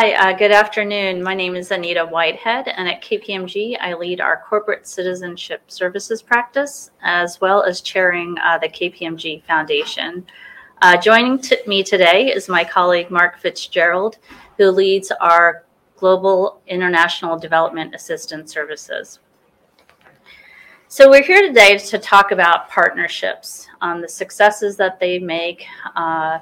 Hi, 0.00 0.12
uh, 0.12 0.32
good 0.32 0.52
afternoon. 0.52 1.24
My 1.24 1.34
name 1.34 1.56
is 1.56 1.72
Anita 1.72 2.06
Whitehead, 2.06 2.68
and 2.68 2.88
at 2.88 3.02
KPMG, 3.02 3.76
I 3.80 3.94
lead 3.94 4.20
our 4.20 4.44
corporate 4.48 4.86
citizenship 4.86 5.62
services 5.66 6.22
practice 6.22 6.92
as 7.02 7.40
well 7.40 7.64
as 7.64 7.80
chairing 7.80 8.36
uh, 8.44 8.58
the 8.58 8.68
KPMG 8.68 9.42
Foundation. 9.42 10.24
Uh, 10.82 10.96
joining 10.96 11.40
t- 11.40 11.56
me 11.66 11.82
today 11.82 12.28
is 12.28 12.48
my 12.48 12.62
colleague 12.62 13.10
Mark 13.10 13.40
Fitzgerald, 13.40 14.18
who 14.56 14.70
leads 14.70 15.10
our 15.20 15.64
Global 15.96 16.60
International 16.68 17.36
Development 17.36 17.92
Assistance 17.92 18.52
Services. 18.52 19.18
So, 20.86 21.10
we're 21.10 21.24
here 21.24 21.42
today 21.42 21.76
to 21.76 21.98
talk 21.98 22.30
about 22.30 22.68
partnerships, 22.68 23.66
um, 23.80 24.00
the 24.00 24.08
successes 24.08 24.76
that 24.76 25.00
they 25.00 25.18
make, 25.18 25.66
uh, 25.96 26.38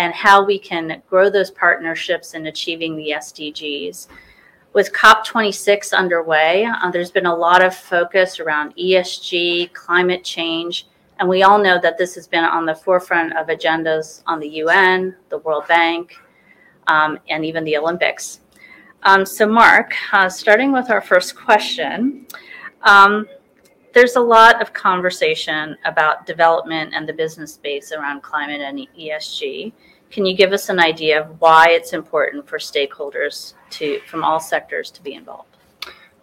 and 0.00 0.14
how 0.14 0.42
we 0.42 0.58
can 0.58 1.02
grow 1.10 1.28
those 1.28 1.50
partnerships 1.50 2.32
in 2.32 2.46
achieving 2.46 2.96
the 2.96 3.12
SDGs. 3.18 4.08
With 4.72 4.94
COP26 4.94 5.92
underway, 5.92 6.64
uh, 6.64 6.90
there's 6.90 7.10
been 7.10 7.26
a 7.26 7.36
lot 7.36 7.62
of 7.62 7.74
focus 7.74 8.40
around 8.40 8.74
ESG, 8.76 9.74
climate 9.74 10.24
change, 10.24 10.88
and 11.18 11.28
we 11.28 11.42
all 11.42 11.58
know 11.58 11.78
that 11.82 11.98
this 11.98 12.14
has 12.14 12.26
been 12.26 12.44
on 12.44 12.64
the 12.64 12.74
forefront 12.74 13.36
of 13.36 13.48
agendas 13.48 14.22
on 14.26 14.40
the 14.40 14.48
UN, 14.64 15.14
the 15.28 15.36
World 15.36 15.68
Bank, 15.68 16.14
um, 16.86 17.18
and 17.28 17.44
even 17.44 17.62
the 17.64 17.76
Olympics. 17.76 18.40
Um, 19.02 19.26
so, 19.26 19.46
Mark, 19.46 19.92
uh, 20.14 20.30
starting 20.30 20.72
with 20.72 20.88
our 20.88 21.02
first 21.02 21.36
question, 21.36 22.24
um, 22.84 23.28
there's 23.92 24.16
a 24.16 24.20
lot 24.20 24.60
of 24.62 24.72
conversation 24.72 25.76
about 25.84 26.26
development 26.26 26.92
and 26.94 27.08
the 27.08 27.12
business 27.12 27.54
space 27.54 27.92
around 27.92 28.22
climate 28.22 28.60
and 28.60 28.86
ESG. 28.98 29.72
Can 30.10 30.26
you 30.26 30.36
give 30.36 30.52
us 30.52 30.68
an 30.68 30.80
idea 30.80 31.22
of 31.22 31.40
why 31.40 31.70
it's 31.70 31.92
important 31.92 32.48
for 32.48 32.58
stakeholders 32.58 33.54
to, 33.70 34.00
from 34.06 34.24
all 34.24 34.40
sectors, 34.40 34.90
to 34.90 35.02
be 35.02 35.14
involved? 35.14 35.56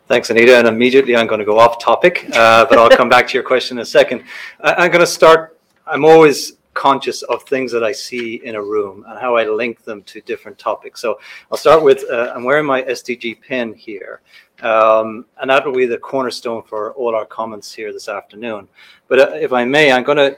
Thanks, 0.07 0.29
Anita. 0.29 0.57
And 0.57 0.67
immediately 0.67 1.15
I'm 1.15 1.27
going 1.27 1.39
to 1.39 1.45
go 1.45 1.59
off 1.59 1.79
topic, 1.79 2.29
uh, 2.33 2.65
but 2.65 2.77
I'll 2.77 2.89
come 2.89 3.09
back 3.09 3.27
to 3.27 3.33
your 3.33 3.43
question 3.43 3.77
in 3.77 3.81
a 3.81 3.85
second. 3.85 4.23
I'm 4.61 4.89
going 4.89 5.01
to 5.01 5.07
start. 5.07 5.59
I'm 5.85 6.05
always 6.05 6.56
conscious 6.77 7.23
of 7.23 7.41
things 7.43 7.71
that 7.71 7.83
I 7.83 7.91
see 7.91 8.35
in 8.43 8.53
a 8.53 8.61
room 8.61 9.03
and 9.07 9.19
how 9.19 9.35
I 9.35 9.45
link 9.45 9.83
them 9.83 10.03
to 10.03 10.21
different 10.21 10.59
topics. 10.59 11.01
So 11.01 11.19
I'll 11.51 11.57
start 11.57 11.81
with 11.83 12.05
uh, 12.09 12.31
I'm 12.35 12.43
wearing 12.43 12.67
my 12.67 12.83
SDG 12.83 13.41
pin 13.41 13.73
here, 13.73 14.21
um, 14.61 15.25
and 15.41 15.49
that 15.49 15.65
will 15.65 15.73
be 15.73 15.87
the 15.87 15.97
cornerstone 15.97 16.61
for 16.61 16.93
all 16.93 17.15
our 17.15 17.25
comments 17.25 17.73
here 17.73 17.91
this 17.91 18.07
afternoon. 18.07 18.67
But 19.07 19.19
uh, 19.19 19.31
if 19.33 19.51
I 19.53 19.65
may, 19.65 19.91
I'm 19.91 20.03
going 20.03 20.17
to 20.17 20.37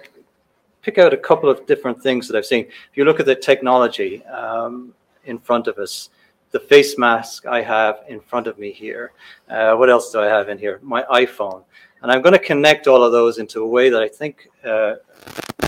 pick 0.82 0.98
out 0.98 1.14
a 1.14 1.18
couple 1.18 1.50
of 1.50 1.66
different 1.66 2.02
things 2.02 2.26
that 2.30 2.38
I've 2.38 2.46
seen. 2.46 2.66
If 2.66 2.96
you 2.96 3.04
look 3.04 3.20
at 3.20 3.26
the 3.26 3.36
technology 3.36 4.24
um, 4.26 4.94
in 5.26 5.40
front 5.40 5.68
of 5.68 5.78
us, 5.78 6.10
the 6.52 6.60
face 6.60 6.98
mask 6.98 7.46
I 7.48 7.62
have 7.62 8.00
in 8.08 8.22
front 8.22 8.48
of 8.48 8.58
me 8.58 8.72
here. 8.72 9.12
Uh, 9.50 9.76
what 9.76 9.90
else 9.90 10.12
do 10.12 10.22
I 10.22 10.28
have 10.28 10.48
in 10.48 10.58
here? 10.58 10.80
My 10.82 11.04
iPhone. 11.04 11.64
And 12.02 12.10
I'm 12.12 12.22
going 12.22 12.34
to 12.34 12.40
connect 12.40 12.88
all 12.88 13.04
of 13.04 13.12
those 13.12 13.40
into 13.40 13.62
a 13.62 13.68
way 13.68 13.90
that 13.90 14.02
I 14.02 14.08
think 14.08 14.48
uh, 14.64 14.96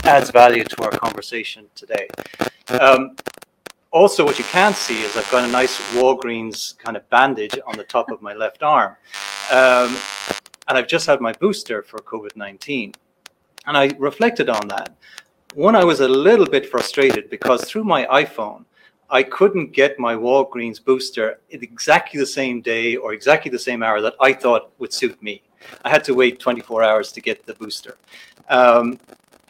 adds 0.04 0.32
value 0.32 0.64
to 0.64 0.84
our 0.84 0.92
conversation 0.92 1.68
today. 1.76 2.08
Um, 2.80 3.16
also, 3.92 4.24
what 4.24 4.38
you 4.40 4.46
can 4.46 4.74
see 4.74 5.02
is 5.02 5.18
I've 5.18 5.30
got 5.32 5.48
a 5.48 5.52
nice 5.52 5.80
Walgreens 5.96 6.78
kind 6.78 6.96
of 6.96 7.08
bandage 7.10 7.58
on 7.68 7.76
the 7.76 7.84
top 7.84 8.10
of 8.10 8.22
my 8.22 8.34
left 8.34 8.64
arm. 8.64 8.96
Um, 9.52 9.96
and 10.68 10.78
I've 10.78 10.88
just 10.88 11.06
had 11.06 11.20
my 11.20 11.34
booster 11.34 11.84
for 11.84 12.00
COVID 12.00 12.36
19. 12.36 12.94
And 13.66 13.78
I 13.78 13.92
reflected 14.00 14.50
on 14.50 14.68
that. 14.70 14.96
One, 15.54 15.76
I 15.76 15.84
was 15.84 16.00
a 16.00 16.08
little 16.08 16.46
bit 16.46 16.66
frustrated 16.70 17.30
because 17.30 17.66
through 17.66 17.84
my 17.84 18.06
iPhone, 18.06 18.64
I 19.10 19.24
couldn't 19.24 19.74
get 19.74 20.00
my 20.00 20.16
Walgreens 20.16 20.84
booster 20.84 21.42
exactly 21.50 22.18
the 22.18 22.26
same 22.26 22.62
day 22.62 22.96
or 22.96 23.14
exactly 23.14 23.52
the 23.52 23.60
same 23.60 23.84
hour 23.84 24.00
that 24.00 24.16
I 24.22 24.32
thought 24.32 24.72
would 24.80 24.94
suit 24.94 25.22
me. 25.22 25.42
I 25.84 25.90
had 25.90 26.06
to 26.06 26.14
wait 26.14 26.40
24 26.40 26.82
hours 26.82 27.12
to 27.12 27.22
get 27.22 27.46
the 27.46 27.54
booster. 27.56 27.98
Um, 28.48 28.98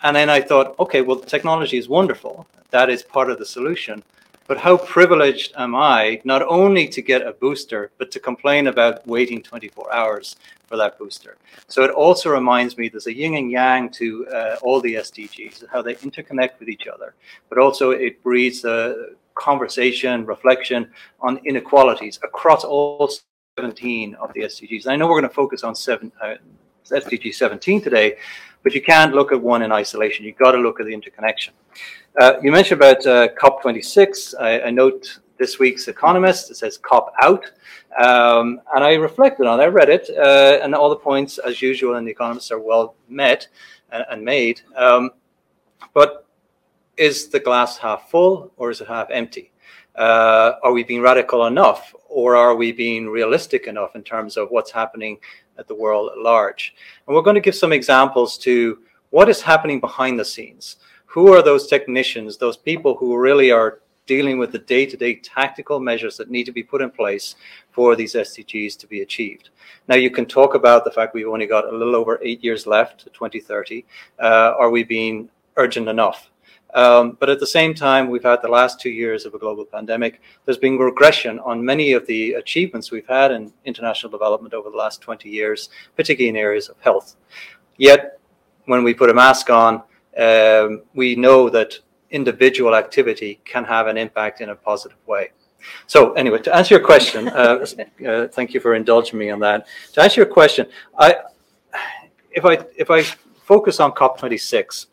and 0.03 0.15
then 0.15 0.29
I 0.29 0.41
thought, 0.41 0.75
okay, 0.79 1.01
well, 1.01 1.17
the 1.17 1.25
technology 1.25 1.77
is 1.77 1.87
wonderful. 1.87 2.47
That 2.71 2.89
is 2.89 3.03
part 3.03 3.29
of 3.29 3.37
the 3.37 3.45
solution. 3.45 4.03
But 4.47 4.57
how 4.57 4.77
privileged 4.77 5.53
am 5.55 5.75
I 5.75 6.19
not 6.25 6.41
only 6.41 6.87
to 6.89 7.01
get 7.01 7.25
a 7.25 7.31
booster, 7.31 7.91
but 7.97 8.11
to 8.11 8.19
complain 8.19 8.67
about 8.67 9.07
waiting 9.07 9.41
24 9.41 9.93
hours 9.93 10.35
for 10.67 10.75
that 10.77 10.97
booster? 10.97 11.37
So 11.67 11.83
it 11.83 11.91
also 11.91 12.31
reminds 12.31 12.77
me 12.77 12.89
there's 12.89 13.07
a 13.07 13.15
yin 13.15 13.35
and 13.35 13.49
yang 13.49 13.89
to 13.91 14.27
uh, 14.27 14.57
all 14.61 14.81
the 14.81 14.95
SDGs, 14.95 15.69
how 15.71 15.81
they 15.81 15.95
interconnect 15.95 16.59
with 16.59 16.67
each 16.67 16.87
other, 16.87 17.13
but 17.47 17.59
also 17.59 17.91
it 17.91 18.21
breeds 18.23 18.65
a 18.65 19.11
conversation, 19.35 20.25
reflection 20.25 20.89
on 21.21 21.39
inequalities 21.45 22.19
across 22.23 22.63
all 22.63 23.09
17 23.57 24.15
of 24.15 24.33
the 24.33 24.41
SDGs. 24.41 24.83
And 24.83 24.93
I 24.93 24.95
know 24.95 25.07
we're 25.07 25.19
going 25.21 25.29
to 25.29 25.35
focus 25.35 25.63
on 25.63 25.75
seven, 25.75 26.11
uh, 26.21 26.35
SDG 26.89 27.33
17 27.33 27.81
today, 27.81 28.17
but 28.63 28.73
you 28.73 28.81
can't 28.81 29.13
look 29.13 29.31
at 29.31 29.41
one 29.41 29.61
in 29.61 29.71
isolation. 29.71 30.25
You've 30.25 30.37
got 30.37 30.51
to 30.51 30.57
look 30.57 30.79
at 30.79 30.85
the 30.85 30.93
interconnection. 30.93 31.53
Uh, 32.19 32.33
you 32.41 32.51
mentioned 32.51 32.81
about 32.81 33.05
uh, 33.05 33.29
COP26. 33.35 34.35
I, 34.39 34.61
I, 34.61 34.69
note 34.69 35.19
this 35.37 35.59
week's 35.59 35.87
Economist. 35.87 36.51
It 36.51 36.57
says 36.57 36.77
COP 36.77 37.13
out. 37.21 37.45
Um, 37.99 38.61
and 38.75 38.83
I 38.83 38.93
reflected 38.93 39.47
on 39.47 39.59
it. 39.59 39.63
I 39.63 39.67
read 39.67 39.89
it, 39.89 40.09
uh, 40.17 40.59
and 40.61 40.75
all 40.75 40.89
the 40.89 40.95
points, 40.95 41.37
as 41.37 41.61
usual, 41.61 41.95
in 41.95 42.05
The 42.05 42.11
Economist 42.11 42.51
are 42.51 42.59
well 42.59 42.95
met 43.07 43.47
and, 43.91 44.05
and 44.09 44.23
made. 44.23 44.61
Um, 44.75 45.11
but 45.93 46.25
is 46.97 47.29
the 47.29 47.39
glass 47.39 47.77
half 47.77 48.09
full 48.09 48.51
or 48.57 48.69
is 48.69 48.81
it 48.81 48.87
half 48.87 49.09
empty? 49.09 49.50
Uh, 49.95 50.53
are 50.63 50.71
we 50.71 50.83
being 50.83 51.01
radical 51.01 51.45
enough 51.47 51.93
or 52.07 52.35
are 52.35 52.55
we 52.55 52.71
being 52.71 53.09
realistic 53.09 53.67
enough 53.67 53.95
in 53.95 54.03
terms 54.03 54.37
of 54.37 54.49
what's 54.49 54.71
happening 54.71 55.17
at 55.61 55.67
the 55.67 55.75
world 55.75 56.09
at 56.11 56.17
large. 56.17 56.75
And 57.07 57.15
we're 57.15 57.21
going 57.21 57.35
to 57.35 57.41
give 57.41 57.55
some 57.55 57.71
examples 57.71 58.37
to 58.39 58.79
what 59.11 59.29
is 59.29 59.41
happening 59.41 59.79
behind 59.79 60.19
the 60.19 60.25
scenes. 60.25 60.77
Who 61.05 61.33
are 61.33 61.41
those 61.41 61.67
technicians, 61.67 62.37
those 62.37 62.57
people 62.57 62.95
who 62.95 63.17
really 63.17 63.51
are 63.51 63.79
dealing 64.07 64.39
with 64.39 64.51
the 64.51 64.59
day 64.59 64.85
to 64.85 64.97
day 64.97 65.15
tactical 65.15 65.79
measures 65.79 66.17
that 66.17 66.31
need 66.31 66.45
to 66.45 66.51
be 66.51 66.63
put 66.63 66.81
in 66.81 66.89
place 66.89 67.35
for 67.71 67.95
these 67.95 68.15
SDGs 68.15 68.77
to 68.79 68.87
be 68.87 69.01
achieved? 69.01 69.49
Now, 69.87 69.95
you 69.95 70.09
can 70.09 70.25
talk 70.25 70.55
about 70.55 70.83
the 70.83 70.91
fact 70.91 71.13
we've 71.13 71.27
only 71.27 71.47
got 71.47 71.71
a 71.71 71.77
little 71.77 71.95
over 71.95 72.19
eight 72.23 72.43
years 72.43 72.65
left 72.65 73.01
to 73.01 73.09
2030. 73.09 73.85
Uh, 74.19 74.53
are 74.57 74.69
we 74.69 74.83
being 74.83 75.29
urgent 75.57 75.87
enough? 75.87 76.30
Um, 76.73 77.17
but 77.19 77.29
at 77.29 77.39
the 77.39 77.47
same 77.47 77.73
time, 77.73 78.09
we've 78.09 78.23
had 78.23 78.41
the 78.41 78.47
last 78.47 78.79
two 78.79 78.89
years 78.89 79.25
of 79.25 79.33
a 79.33 79.39
global 79.39 79.65
pandemic. 79.65 80.21
There's 80.45 80.57
been 80.57 80.77
regression 80.77 81.39
on 81.39 81.63
many 81.63 81.93
of 81.93 82.07
the 82.07 82.33
achievements 82.33 82.91
we've 82.91 83.07
had 83.07 83.31
in 83.31 83.51
international 83.65 84.09
development 84.09 84.53
over 84.53 84.69
the 84.69 84.77
last 84.77 85.01
20 85.01 85.29
years, 85.29 85.69
particularly 85.95 86.29
in 86.29 86.37
areas 86.37 86.69
of 86.69 86.79
health. 86.79 87.15
Yet, 87.77 88.19
when 88.65 88.83
we 88.83 88.93
put 88.93 89.09
a 89.09 89.13
mask 89.13 89.49
on, 89.49 89.83
um, 90.17 90.83
we 90.93 91.15
know 91.15 91.49
that 91.49 91.77
individual 92.11 92.75
activity 92.75 93.41
can 93.45 93.63
have 93.65 93.87
an 93.87 93.97
impact 93.97 94.41
in 94.41 94.49
a 94.49 94.55
positive 94.55 94.97
way. 95.07 95.31
So, 95.87 96.13
anyway, 96.13 96.39
to 96.39 96.55
answer 96.55 96.75
your 96.75 96.83
question, 96.83 97.27
uh, 97.29 97.65
uh, 98.07 98.27
thank 98.27 98.53
you 98.53 98.59
for 98.59 98.75
indulging 98.75 99.19
me 99.19 99.29
on 99.29 99.39
that. 99.39 99.67
To 99.93 100.01
answer 100.01 100.21
your 100.21 100.29
question, 100.29 100.67
I, 100.97 101.15
if 102.31 102.45
I 102.45 102.65
if 102.77 102.89
I 102.89 103.03
focus 103.43 103.79
on 103.79 103.91
COP26. 103.91 104.87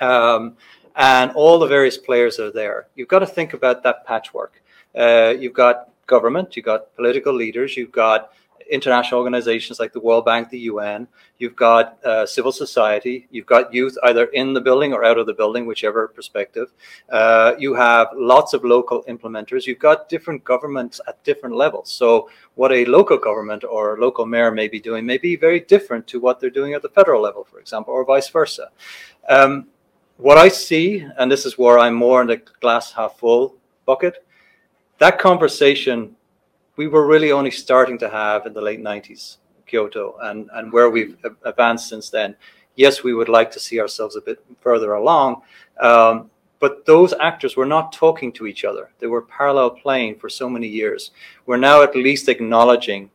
Um, 0.00 0.56
and 0.96 1.30
all 1.32 1.58
the 1.58 1.66
various 1.66 1.96
players 1.96 2.38
are 2.38 2.50
there. 2.50 2.88
You've 2.94 3.08
got 3.08 3.20
to 3.20 3.26
think 3.26 3.54
about 3.54 3.82
that 3.82 4.06
patchwork. 4.06 4.62
Uh, 4.96 5.34
you've 5.38 5.54
got 5.54 5.90
government, 6.06 6.56
you've 6.56 6.64
got 6.64 6.94
political 6.96 7.32
leaders, 7.32 7.76
you've 7.76 7.92
got 7.92 8.32
international 8.70 9.18
organizations 9.18 9.80
like 9.80 9.92
the 9.92 10.00
World 10.00 10.24
Bank, 10.24 10.48
the 10.48 10.58
UN, 10.60 11.08
you've 11.38 11.56
got 11.56 12.02
uh, 12.04 12.24
civil 12.24 12.52
society, 12.52 13.26
you've 13.30 13.46
got 13.46 13.74
youth 13.74 13.96
either 14.04 14.26
in 14.26 14.54
the 14.54 14.60
building 14.60 14.92
or 14.92 15.04
out 15.04 15.18
of 15.18 15.26
the 15.26 15.34
building, 15.34 15.66
whichever 15.66 16.08
perspective. 16.08 16.72
Uh, 17.10 17.52
you 17.58 17.74
have 17.74 18.08
lots 18.14 18.54
of 18.54 18.64
local 18.64 19.02
implementers. 19.08 19.66
You've 19.66 19.78
got 19.78 20.08
different 20.08 20.44
governments 20.44 21.00
at 21.08 21.22
different 21.24 21.56
levels. 21.56 21.90
So, 21.90 22.30
what 22.54 22.72
a 22.72 22.84
local 22.84 23.18
government 23.18 23.64
or 23.64 23.98
local 23.98 24.24
mayor 24.24 24.50
may 24.52 24.68
be 24.68 24.80
doing 24.80 25.04
may 25.04 25.18
be 25.18 25.36
very 25.36 25.60
different 25.60 26.06
to 26.08 26.20
what 26.20 26.40
they're 26.40 26.50
doing 26.50 26.74
at 26.74 26.82
the 26.82 26.88
federal 26.88 27.22
level, 27.22 27.44
for 27.44 27.58
example, 27.58 27.92
or 27.92 28.04
vice 28.04 28.28
versa. 28.28 28.68
Um, 29.28 29.66
what 30.20 30.38
I 30.38 30.48
see, 30.48 31.06
and 31.18 31.30
this 31.30 31.46
is 31.46 31.58
where 31.58 31.78
I'm 31.78 31.94
more 31.94 32.20
in 32.22 32.28
the 32.28 32.42
glass 32.60 32.92
half 32.92 33.18
full 33.18 33.56
bucket, 33.86 34.24
that 34.98 35.18
conversation 35.18 36.16
we 36.76 36.88
were 36.88 37.06
really 37.06 37.30
only 37.30 37.50
starting 37.50 37.98
to 37.98 38.08
have 38.08 38.46
in 38.46 38.54
the 38.54 38.60
late 38.60 38.80
90s, 38.80 39.36
Kyoto, 39.66 40.16
and, 40.22 40.48
and 40.54 40.72
where 40.72 40.88
we've 40.88 41.18
advanced 41.44 41.90
since 41.90 42.08
then. 42.08 42.34
Yes, 42.74 43.02
we 43.02 43.12
would 43.12 43.28
like 43.28 43.50
to 43.50 43.60
see 43.60 43.78
ourselves 43.78 44.16
a 44.16 44.22
bit 44.22 44.42
further 44.62 44.94
along, 44.94 45.42
um, 45.80 46.30
but 46.58 46.86
those 46.86 47.12
actors 47.20 47.54
were 47.54 47.66
not 47.66 47.92
talking 47.92 48.32
to 48.32 48.46
each 48.46 48.64
other. 48.64 48.90
They 48.98 49.08
were 49.08 49.20
parallel 49.20 49.70
playing 49.70 50.18
for 50.18 50.30
so 50.30 50.48
many 50.48 50.68
years. 50.68 51.10
We're 51.44 51.58
now 51.58 51.82
at 51.82 51.94
least 51.94 52.30
acknowledging 52.30 53.10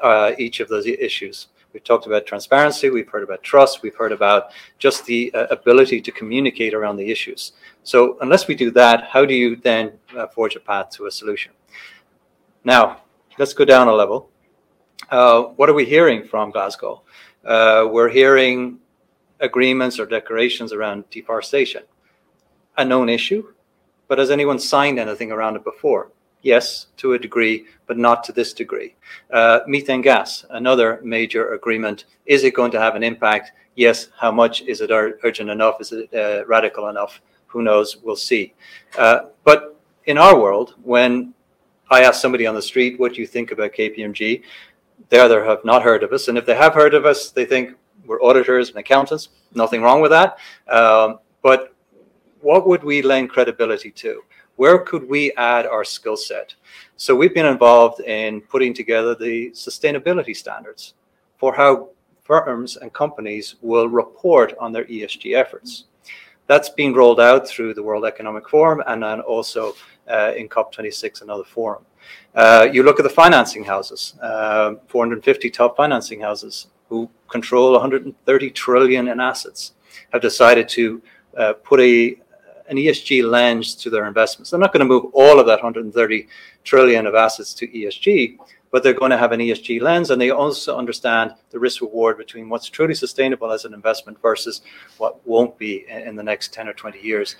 uh, 0.00 0.32
each 0.38 0.60
of 0.60 0.68
those 0.68 0.86
issues. 0.86 1.48
We've 1.72 1.84
talked 1.84 2.06
about 2.06 2.26
transparency, 2.26 2.90
we've 2.90 3.08
heard 3.08 3.22
about 3.22 3.42
trust, 3.42 3.82
we've 3.82 3.94
heard 3.94 4.12
about 4.12 4.50
just 4.78 5.06
the 5.06 5.32
uh, 5.32 5.46
ability 5.50 6.00
to 6.02 6.12
communicate 6.12 6.74
around 6.74 6.96
the 6.96 7.10
issues. 7.10 7.52
So, 7.82 8.18
unless 8.20 8.46
we 8.46 8.54
do 8.54 8.70
that, 8.72 9.04
how 9.04 9.24
do 9.24 9.34
you 9.34 9.56
then 9.56 9.92
uh, 10.16 10.26
forge 10.26 10.54
a 10.56 10.60
path 10.60 10.90
to 10.90 11.06
a 11.06 11.10
solution? 11.10 11.52
Now, 12.64 13.02
let's 13.38 13.54
go 13.54 13.64
down 13.64 13.88
a 13.88 13.92
level. 13.92 14.30
Uh, 15.10 15.42
what 15.56 15.68
are 15.68 15.74
we 15.74 15.84
hearing 15.84 16.24
from 16.24 16.50
Glasgow? 16.50 17.02
Uh, 17.44 17.88
we're 17.90 18.08
hearing 18.08 18.78
agreements 19.40 19.98
or 19.98 20.06
declarations 20.06 20.72
around 20.72 21.04
deforestation. 21.10 21.82
A 22.76 22.84
known 22.84 23.08
issue, 23.08 23.52
but 24.08 24.18
has 24.18 24.30
anyone 24.30 24.58
signed 24.58 24.98
anything 24.98 25.32
around 25.32 25.56
it 25.56 25.64
before? 25.64 26.10
Yes, 26.42 26.86
to 26.98 27.12
a 27.12 27.18
degree, 27.18 27.66
but 27.86 27.96
not 27.96 28.24
to 28.24 28.32
this 28.32 28.52
degree. 28.52 28.96
Uh, 29.32 29.60
methane 29.66 30.02
gas, 30.02 30.44
another 30.50 31.00
major 31.02 31.54
agreement. 31.54 32.04
Is 32.26 32.42
it 32.42 32.54
going 32.54 32.72
to 32.72 32.80
have 32.80 32.96
an 32.96 33.02
impact? 33.02 33.52
Yes. 33.76 34.08
How 34.18 34.32
much? 34.32 34.62
Is 34.62 34.80
it 34.80 34.90
ur- 34.90 35.18
urgent 35.22 35.50
enough? 35.50 35.80
Is 35.80 35.92
it 35.92 36.12
uh, 36.12 36.44
radical 36.46 36.88
enough? 36.88 37.20
Who 37.46 37.62
knows? 37.62 37.96
We'll 38.02 38.16
see. 38.16 38.54
Uh, 38.98 39.26
but 39.44 39.80
in 40.06 40.18
our 40.18 40.38
world, 40.38 40.74
when 40.82 41.32
I 41.90 42.02
ask 42.02 42.20
somebody 42.20 42.46
on 42.46 42.54
the 42.54 42.62
street, 42.62 42.98
what 42.98 43.14
do 43.14 43.20
you 43.20 43.26
think 43.26 43.52
about 43.52 43.72
KPMG? 43.72 44.42
They 45.08 45.20
either 45.20 45.44
have 45.44 45.64
not 45.64 45.82
heard 45.82 46.02
of 46.02 46.12
us, 46.12 46.28
and 46.28 46.36
if 46.36 46.46
they 46.46 46.54
have 46.54 46.74
heard 46.74 46.94
of 46.94 47.06
us, 47.06 47.30
they 47.30 47.44
think 47.44 47.76
we're 48.06 48.22
auditors 48.22 48.68
and 48.70 48.78
accountants. 48.78 49.28
Nothing 49.54 49.82
wrong 49.82 50.00
with 50.00 50.10
that. 50.10 50.38
Um, 50.68 51.18
but 51.42 51.74
what 52.40 52.66
would 52.66 52.82
we 52.82 53.02
lend 53.02 53.30
credibility 53.30 53.90
to? 53.90 54.22
Where 54.62 54.78
could 54.78 55.08
we 55.08 55.32
add 55.32 55.66
our 55.66 55.82
skill 55.82 56.16
set? 56.16 56.54
So 56.96 57.16
we've 57.16 57.34
been 57.34 57.46
involved 57.46 57.98
in 57.98 58.42
putting 58.42 58.72
together 58.72 59.12
the 59.12 59.50
sustainability 59.50 60.36
standards 60.36 60.94
for 61.36 61.52
how 61.52 61.88
firms 62.22 62.76
and 62.76 62.92
companies 62.92 63.56
will 63.60 63.88
report 63.88 64.54
on 64.60 64.70
their 64.70 64.84
ESG 64.84 65.34
efforts. 65.34 65.86
That's 66.46 66.68
being 66.68 66.94
rolled 66.94 67.18
out 67.18 67.48
through 67.48 67.74
the 67.74 67.82
World 67.82 68.04
Economic 68.04 68.48
Forum 68.48 68.84
and 68.86 69.02
then 69.02 69.20
also 69.22 69.74
uh, 70.08 70.32
in 70.36 70.48
COP26, 70.48 71.22
another 71.22 71.42
forum. 71.42 71.84
Uh, 72.32 72.68
you 72.72 72.84
look 72.84 73.00
at 73.00 73.02
the 73.02 73.16
financing 73.22 73.64
houses, 73.64 74.14
uh, 74.22 74.74
450 74.86 75.50
top 75.50 75.76
financing 75.76 76.20
houses 76.20 76.68
who 76.88 77.10
control 77.28 77.72
130 77.72 78.50
trillion 78.50 79.08
in 79.08 79.18
assets, 79.18 79.72
have 80.12 80.22
decided 80.22 80.68
to 80.68 81.02
uh, 81.36 81.54
put 81.64 81.80
a 81.80 82.21
an 82.72 82.78
ESG 82.78 83.28
lens 83.28 83.74
to 83.74 83.90
their 83.90 84.06
investments. 84.06 84.50
They're 84.50 84.58
not 84.58 84.72
going 84.72 84.80
to 84.80 84.86
move 84.86 85.12
all 85.12 85.38
of 85.38 85.46
that 85.46 85.62
130 85.62 86.26
trillion 86.64 87.06
of 87.06 87.14
assets 87.14 87.52
to 87.54 87.68
ESG, 87.68 88.38
but 88.70 88.82
they're 88.82 88.94
going 88.94 89.10
to 89.10 89.18
have 89.18 89.32
an 89.32 89.40
ESG 89.40 89.82
lens, 89.82 90.10
and 90.10 90.18
they 90.18 90.30
also 90.30 90.78
understand 90.78 91.34
the 91.50 91.58
risk 91.58 91.82
reward 91.82 92.16
between 92.16 92.48
what's 92.48 92.70
truly 92.70 92.94
sustainable 92.94 93.52
as 93.52 93.66
an 93.66 93.74
investment 93.74 94.20
versus 94.22 94.62
what 94.96 95.24
won't 95.26 95.56
be 95.58 95.84
in 95.86 96.16
the 96.16 96.22
next 96.22 96.54
10 96.54 96.66
or 96.66 96.72
20 96.72 96.98
years. 96.98 97.36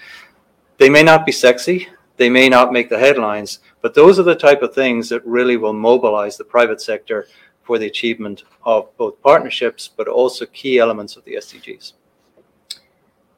They 0.76 0.90
may 0.90 1.02
not 1.02 1.24
be 1.24 1.32
sexy, 1.32 1.88
they 2.18 2.28
may 2.28 2.50
not 2.50 2.70
make 2.70 2.90
the 2.90 2.98
headlines, 2.98 3.60
but 3.80 3.94
those 3.94 4.18
are 4.18 4.24
the 4.24 4.34
type 4.34 4.60
of 4.60 4.74
things 4.74 5.08
that 5.08 5.26
really 5.26 5.56
will 5.56 5.72
mobilize 5.72 6.36
the 6.36 6.44
private 6.44 6.82
sector 6.82 7.26
for 7.62 7.78
the 7.78 7.86
achievement 7.86 8.44
of 8.64 8.94
both 8.98 9.22
partnerships, 9.22 9.88
but 9.88 10.08
also 10.08 10.44
key 10.46 10.78
elements 10.78 11.16
of 11.16 11.24
the 11.24 11.36
SDGs. 11.36 11.94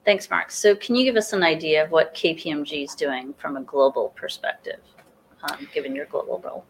Thanks, 0.05 0.29
Mark. 0.29 0.51
So, 0.51 0.77
can 0.77 0.95
you 0.95 1.05
give 1.05 1.17
us 1.17 1.33
an 1.33 1.43
idea 1.43 1.83
of 1.83 1.91
what 1.91 2.15
KPMG 2.15 2.85
is 2.85 2.95
doing 2.95 3.35
from 3.39 3.57
a 3.57 3.63
global 3.63 4.11
perspective, 4.11 4.81
um, 5.43 5.67
given 5.73 5.95
your 5.95 6.07
global 6.07 6.41
role? 6.45 6.65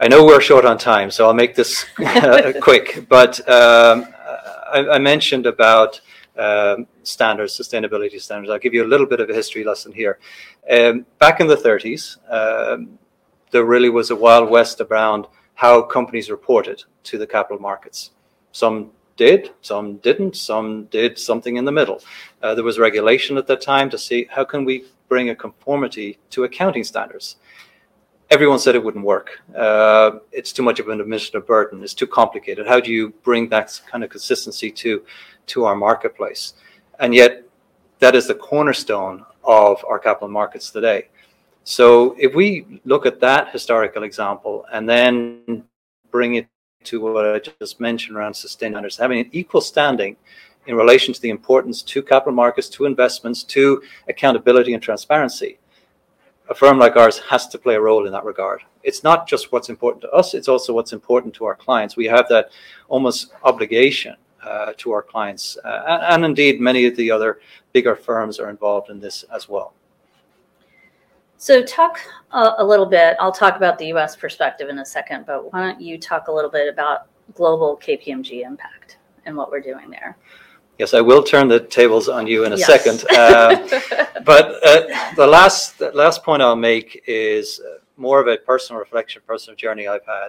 I 0.00 0.08
know 0.08 0.26
we're 0.26 0.40
short 0.40 0.64
on 0.64 0.76
time, 0.76 1.10
so 1.10 1.26
I'll 1.26 1.34
make 1.34 1.54
this 1.54 1.84
quick. 2.60 3.06
But 3.08 3.40
um, 3.48 4.06
I, 4.72 4.86
I, 4.92 4.98
mentioned 4.98 5.46
about 5.46 6.00
um, 6.36 6.86
standards, 7.04 7.56
sustainability 7.56 8.20
standards. 8.20 8.50
I'll 8.50 8.58
give 8.58 8.74
you 8.74 8.84
a 8.84 8.88
little 8.88 9.06
bit 9.06 9.20
of 9.20 9.30
a 9.30 9.34
history 9.34 9.64
lesson 9.64 9.92
here. 9.92 10.18
Um, 10.70 11.06
back 11.18 11.40
in 11.40 11.46
the 11.46 11.56
30s, 11.56 12.18
um, 12.30 12.98
there 13.52 13.64
really 13.64 13.88
was 13.88 14.10
a 14.10 14.16
wild 14.16 14.50
west 14.50 14.80
around 14.80 15.28
how 15.54 15.80
companies 15.80 16.28
reported 16.28 16.82
to 17.04 17.16
the 17.16 17.26
capital 17.26 17.60
markets. 17.60 18.10
Some 18.50 18.90
did, 19.16 19.50
some 19.60 19.96
didn't, 19.98 20.36
some 20.36 20.84
did 20.84 21.18
something 21.18 21.56
in 21.56 21.64
the 21.64 21.72
middle. 21.72 22.00
Uh, 22.42 22.54
there 22.54 22.64
was 22.64 22.78
regulation 22.78 23.36
at 23.38 23.46
that 23.46 23.60
time 23.60 23.90
to 23.90 23.98
see 23.98 24.26
how 24.30 24.44
can 24.44 24.64
we 24.64 24.84
bring 25.08 25.30
a 25.30 25.36
conformity 25.36 26.18
to 26.30 26.44
accounting 26.44 26.84
standards. 26.84 27.36
Everyone 28.30 28.58
said 28.58 28.74
it 28.74 28.82
wouldn't 28.82 29.04
work. 29.04 29.42
Uh, 29.54 30.12
it's 30.32 30.52
too 30.52 30.62
much 30.62 30.80
of 30.80 30.88
an 30.88 31.00
administrative 31.00 31.46
burden. 31.46 31.82
It's 31.82 31.94
too 31.94 32.06
complicated. 32.06 32.66
How 32.66 32.80
do 32.80 32.90
you 32.90 33.10
bring 33.22 33.48
that 33.50 33.80
kind 33.90 34.02
of 34.02 34.10
consistency 34.10 34.70
to 34.70 35.04
to 35.46 35.64
our 35.66 35.76
marketplace? 35.76 36.54
And 36.98 37.14
yet, 37.14 37.44
that 37.98 38.14
is 38.14 38.26
the 38.26 38.34
cornerstone 38.34 39.24
of 39.44 39.84
our 39.88 39.98
capital 39.98 40.28
markets 40.28 40.70
today. 40.70 41.08
So 41.64 42.16
if 42.18 42.34
we 42.34 42.80
look 42.84 43.06
at 43.06 43.20
that 43.20 43.50
historical 43.52 44.02
example 44.02 44.66
and 44.72 44.88
then 44.88 45.64
bring 46.10 46.34
it 46.36 46.48
to 46.84 47.00
what 47.00 47.26
I 47.26 47.40
just 47.60 47.80
mentioned 47.80 48.16
around 48.16 48.32
sustainability, 48.32 48.98
having 48.98 49.20
an 49.20 49.30
equal 49.32 49.60
standing 49.60 50.16
in 50.66 50.76
relation 50.76 51.12
to 51.12 51.20
the 51.20 51.30
importance 51.30 51.82
to 51.82 52.02
capital 52.02 52.32
markets, 52.32 52.68
to 52.70 52.86
investments, 52.86 53.42
to 53.44 53.82
accountability 54.08 54.74
and 54.74 54.82
transparency, 54.82 55.58
a 56.48 56.54
firm 56.54 56.78
like 56.78 56.96
ours 56.96 57.18
has 57.18 57.48
to 57.48 57.58
play 57.58 57.74
a 57.74 57.80
role 57.80 58.06
in 58.06 58.12
that 58.12 58.24
regard. 58.24 58.62
It's 58.82 59.02
not 59.02 59.26
just 59.26 59.50
what's 59.50 59.70
important 59.70 60.02
to 60.02 60.10
us, 60.10 60.34
it's 60.34 60.48
also 60.48 60.72
what's 60.72 60.92
important 60.92 61.34
to 61.34 61.44
our 61.46 61.54
clients. 61.54 61.96
We 61.96 62.06
have 62.06 62.28
that 62.28 62.50
almost 62.88 63.32
obligation 63.42 64.16
uh, 64.44 64.74
to 64.76 64.92
our 64.92 65.02
clients. 65.02 65.56
Uh, 65.64 65.82
and, 65.86 66.02
and, 66.02 66.24
indeed, 66.26 66.60
many 66.60 66.84
of 66.84 66.96
the 66.96 67.10
other 67.10 67.40
bigger 67.72 67.96
firms 67.96 68.38
are 68.38 68.50
involved 68.50 68.90
in 68.90 69.00
this 69.00 69.24
as 69.34 69.48
well. 69.48 69.72
So, 71.44 71.62
talk 71.62 71.98
uh, 72.30 72.54
a 72.56 72.64
little 72.64 72.86
bit. 72.86 73.18
I'll 73.20 73.30
talk 73.30 73.56
about 73.56 73.76
the 73.76 73.88
US 73.92 74.16
perspective 74.16 74.70
in 74.70 74.78
a 74.78 74.86
second, 74.86 75.26
but 75.26 75.52
why 75.52 75.60
don't 75.60 75.78
you 75.78 75.98
talk 75.98 76.28
a 76.28 76.32
little 76.32 76.50
bit 76.50 76.72
about 76.72 77.08
global 77.34 77.78
KPMG 77.82 78.46
impact 78.46 78.96
and 79.26 79.36
what 79.36 79.50
we're 79.50 79.60
doing 79.60 79.90
there? 79.90 80.16
Yes, 80.78 80.94
I 80.94 81.02
will 81.02 81.22
turn 81.22 81.48
the 81.48 81.60
tables 81.60 82.08
on 82.08 82.26
you 82.26 82.46
in 82.46 82.54
a 82.54 82.56
yes. 82.56 82.66
second. 82.66 83.04
Uh, 83.14 83.56
but 84.24 84.54
uh, 84.64 85.12
the 85.16 85.26
last 85.26 85.78
the 85.78 85.92
last 85.92 86.24
point 86.24 86.40
I'll 86.40 86.56
make 86.56 87.02
is 87.06 87.60
more 87.98 88.22
of 88.22 88.26
a 88.26 88.38
personal 88.38 88.80
reflection, 88.80 89.20
personal 89.26 89.54
journey 89.54 89.86
I've 89.86 90.06
had. 90.06 90.28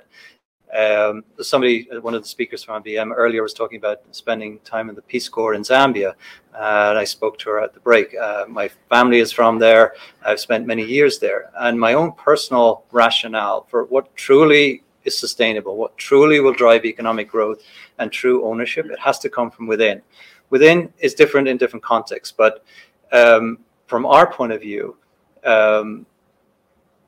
Um, 0.74 1.24
somebody, 1.42 1.88
one 2.02 2.14
of 2.14 2.22
the 2.22 2.28
speakers 2.28 2.64
from 2.64 2.84
IBM 2.84 3.14
earlier 3.16 3.44
was 3.44 3.54
talking 3.54 3.78
about 3.78 4.02
spending 4.12 4.60
time 4.60 4.90
in 4.90 4.96
the 4.96 5.02
Peace 5.02 5.30
Corps 5.30 5.54
in 5.54 5.62
Zambia, 5.62 6.14
uh, 6.54 6.90
and 6.90 6.98
I 6.98 7.04
spoke 7.04 7.38
to 7.40 7.50
her 7.52 7.62
at 7.62 7.74
the 7.74 7.80
break. 7.80 8.16
Uh, 8.16 8.46
my 8.48 8.70
family 8.90 9.20
is 9.20 9.32
from 9.32 9.60
there. 9.60 9.94
I've 10.26 10.40
spent 10.40 10.66
many 10.66 10.84
years 10.84 11.20
there, 11.20 11.52
and 11.60 11.80
my 11.80 11.94
own 11.94 12.12
personal 12.14 12.84
rationale 12.92 13.68
for 13.70 13.86
what 13.86 14.14
truly 14.16 14.84
is 15.06 15.18
sustainable, 15.18 15.78
what 15.78 15.98
truly 15.98 16.40
will 16.40 16.54
drive 16.54 16.84
economic 16.84 17.30
growth 17.30 17.62
and 18.00 18.12
true 18.12 18.46
ownership, 18.46 18.88
it 18.88 19.00
has 19.00 19.20
to 19.20 19.30
come 19.30 19.50
from 19.50 19.68
within. 19.68 20.02
Within 20.50 20.92
is 21.00 21.14
different 21.14 21.48
in 21.48 21.58
different 21.58 21.84
contexts, 21.84 22.34
but 22.36 22.64
um, 23.12 23.60
from 23.88 24.06
our 24.06 24.32
point 24.32 24.52
of 24.52 24.62
view, 24.62 24.98
um, 25.44 26.06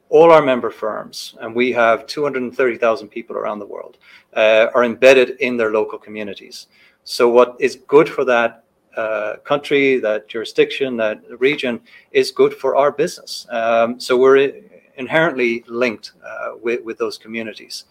all 0.09 0.31
our 0.31 0.41
member 0.41 0.69
firms, 0.69 1.35
and 1.41 1.53
we 1.53 1.71
have 1.73 2.07
230,000 2.07 3.07
people 3.09 3.35
around 3.35 3.59
the 3.59 3.65
world, 3.65 3.97
uh, 4.35 4.67
are 4.73 4.83
embedded 4.83 5.31
in 5.39 5.57
their 5.57 5.71
local 5.71 5.99
communities. 5.99 6.67
So, 7.03 7.29
what 7.29 7.55
is 7.59 7.77
good 7.87 8.09
for 8.09 8.23
that 8.25 8.63
uh, 8.95 9.37
country, 9.43 9.99
that 9.99 10.27
jurisdiction, 10.27 10.97
that 10.97 11.21
region 11.39 11.81
is 12.11 12.31
good 12.31 12.53
for 12.53 12.75
our 12.75 12.91
business. 12.91 13.47
Um, 13.49 13.99
so, 13.99 14.17
we're 14.17 14.61
inherently 14.95 15.63
linked 15.67 16.13
uh, 16.25 16.51
with, 16.61 16.83
with 16.83 16.97
those 16.97 17.17
communities. 17.17 17.85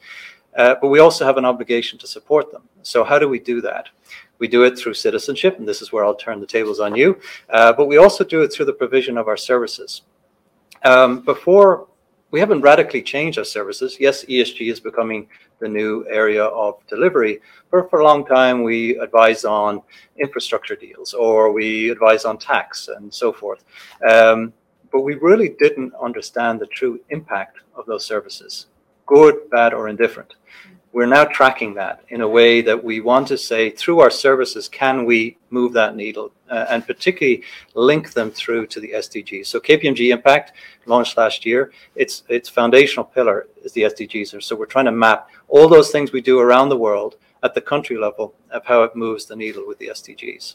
Uh, 0.56 0.75
but 0.80 0.88
we 0.88 1.00
also 1.00 1.25
have 1.25 1.37
an 1.37 1.44
obligation 1.44 1.99
to 1.99 2.06
support 2.06 2.50
them. 2.50 2.62
So, 2.82 3.04
how 3.04 3.18
do 3.18 3.28
we 3.28 3.38
do 3.38 3.61
that? 3.61 3.88
We 4.38 4.49
do 4.49 4.64
it 4.64 4.78
through 4.78 4.94
citizenship, 4.94 5.58
and 5.58 5.68
this 5.68 5.82
is 5.82 5.92
where 5.92 6.04
I'll 6.04 6.14
turn 6.14 6.40
the 6.40 6.46
tables 6.46 6.80
on 6.80 6.94
you. 6.94 7.20
Uh, 7.50 7.73
but 7.73 7.87
we 7.87 7.99
also 7.99 8.25
do 8.25 8.42
it 8.42 8.52
through 8.52 8.66
the 8.66 8.73
provision 8.73 9.18
of 9.18 9.28
our 9.28 9.37
services. 9.37 10.02
Um, 10.85 11.20
before 11.20 11.88
we 12.37 12.40
haven't 12.40 12.61
radically 12.61 13.00
changed 13.00 13.38
our 13.38 13.47
services. 13.47 13.97
Yes, 13.99 14.23
ESG 14.26 14.71
is 14.71 14.78
becoming 14.78 15.26
the 15.59 15.66
new 15.66 16.05
area 16.11 16.45
of 16.45 16.87
delivery, 16.87 17.40
but 17.71 17.88
for 17.88 18.00
a 18.00 18.05
long 18.05 18.26
time 18.26 18.62
we 18.62 18.99
advised 18.99 19.47
on 19.47 19.81
infrastructure 20.19 20.76
deals 20.76 21.14
or 21.14 21.50
we 21.50 21.88
advised 21.88 22.26
on 22.26 22.37
tax 22.37 22.88
and 22.88 23.14
so 23.14 23.33
forth. 23.33 23.64
Um, 24.07 24.52
but 24.93 25.00
we 25.00 25.14
really 25.14 25.49
didn't 25.59 25.95
understand 25.95 26.61
the 26.61 26.66
true 26.66 27.00
impact 27.09 27.57
of 27.75 27.87
those 27.87 28.05
services, 28.05 28.66
good, 29.07 29.49
bad, 29.49 29.73
or 29.73 29.88
indifferent 29.88 30.35
we're 30.97 31.05
now 31.05 31.26
tracking 31.26 31.75
that 31.75 32.03
in 32.09 32.23
a 32.23 32.29
way 32.29 32.62
that 32.62 32.83
we 32.83 33.00
want 33.00 33.29
to 33.29 33.37
say 33.37 33.69
through 33.69 34.00
our 34.00 34.09
services, 34.09 34.67
can 34.67 35.05
we 35.05 35.37
move 35.50 35.75
that 35.75 35.95
needle 35.95 36.33
uh, 36.49 36.65
and 36.71 36.87
particularly 36.87 37.43
link 37.75 38.15
them 38.15 38.31
through 38.31 38.67
to 38.67 38.81
the 38.81 38.93
SDGs? 38.93 39.45
So 39.45 39.61
KPMG 39.61 40.11
Impact 40.11 40.55
launched 40.87 41.19
last 41.19 41.45
year. 41.45 41.71
Its 41.97 42.23
its 42.31 42.49
foundational 42.49 43.05
pillar 43.05 43.47
is 43.62 43.73
the 43.75 43.83
SDGs. 43.83 44.43
So 44.43 44.57
we're 44.57 44.65
trying 44.65 44.87
to 44.87 44.91
map 44.91 45.29
all 45.49 45.69
those 45.69 45.91
things 45.91 46.12
we 46.12 46.23
do 46.23 46.41
around 46.41 46.71
the 46.71 46.79
world 46.79 47.17
at 47.43 47.53
the 47.53 47.61
country 47.61 47.99
level 47.99 48.35
of 48.50 48.65
how 48.65 48.83
it 48.83 48.97
moves 48.97 49.26
the 49.26 49.37
needle 49.37 49.67
with 49.67 49.79
the 49.79 49.88
SDGs. 49.88 50.55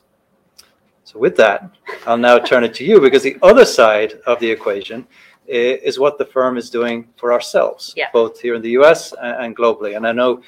So 1.03 1.19
with 1.19 1.35
that, 1.37 1.69
I'll 2.07 2.17
now 2.17 2.39
turn 2.39 2.63
it 2.63 2.73
to 2.75 2.83
you 2.83 2.99
because 2.99 3.21
the 3.21 3.37
other 3.43 3.65
side 3.65 4.13
of 4.25 4.39
the 4.39 4.49
equation 4.49 5.05
is 5.51 5.99
what 5.99 6.17
the 6.17 6.25
firm 6.25 6.57
is 6.57 6.69
doing 6.69 7.07
for 7.17 7.33
ourselves, 7.33 7.93
Yeah. 7.97 8.09
both 8.13 8.39
here 8.39 8.55
in 8.55 8.61
the 8.61 8.71
US 8.81 9.13
and 9.21 9.55
globally. 9.55 9.95
And 9.95 10.07
I 10.07 10.11
know 10.13 10.41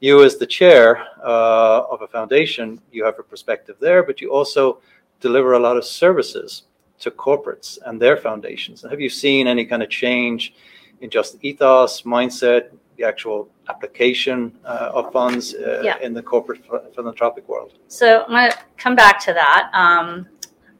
you, 0.00 0.22
as 0.24 0.36
the 0.36 0.46
chair 0.46 1.06
uh, 1.24 1.82
of 1.90 2.02
a 2.02 2.06
foundation, 2.08 2.80
you 2.92 3.04
have 3.04 3.18
a 3.18 3.22
perspective 3.22 3.76
there, 3.80 4.02
but 4.02 4.20
you 4.20 4.32
also 4.32 4.78
deliver 5.20 5.52
a 5.54 5.58
lot 5.58 5.76
of 5.76 5.84
services 5.84 6.64
to 7.00 7.10
corporates 7.10 7.78
and 7.86 8.00
their 8.00 8.16
foundations. 8.16 8.82
Have 8.88 9.00
you 9.00 9.08
seen 9.10 9.46
any 9.46 9.64
kind 9.64 9.82
of 9.82 9.88
change 9.88 10.54
in 11.00 11.08
just 11.10 11.36
ethos, 11.42 12.02
mindset, 12.02 12.70
the 12.96 13.04
actual 13.04 13.48
application 13.70 14.52
uh, 14.66 14.90
of 14.98 15.10
funds 15.12 15.54
uh, 15.54 15.80
Yeah. 15.82 15.98
in 16.02 16.12
the 16.12 16.22
corporate 16.22 16.60
philanthropic 16.94 17.48
world? 17.48 17.72
So 17.88 18.24
I'm 18.24 18.30
going 18.30 18.50
to 18.50 18.58
come 18.76 18.94
back 18.94 19.18
to 19.24 19.32
that. 19.32 19.70
Um, 19.72 20.26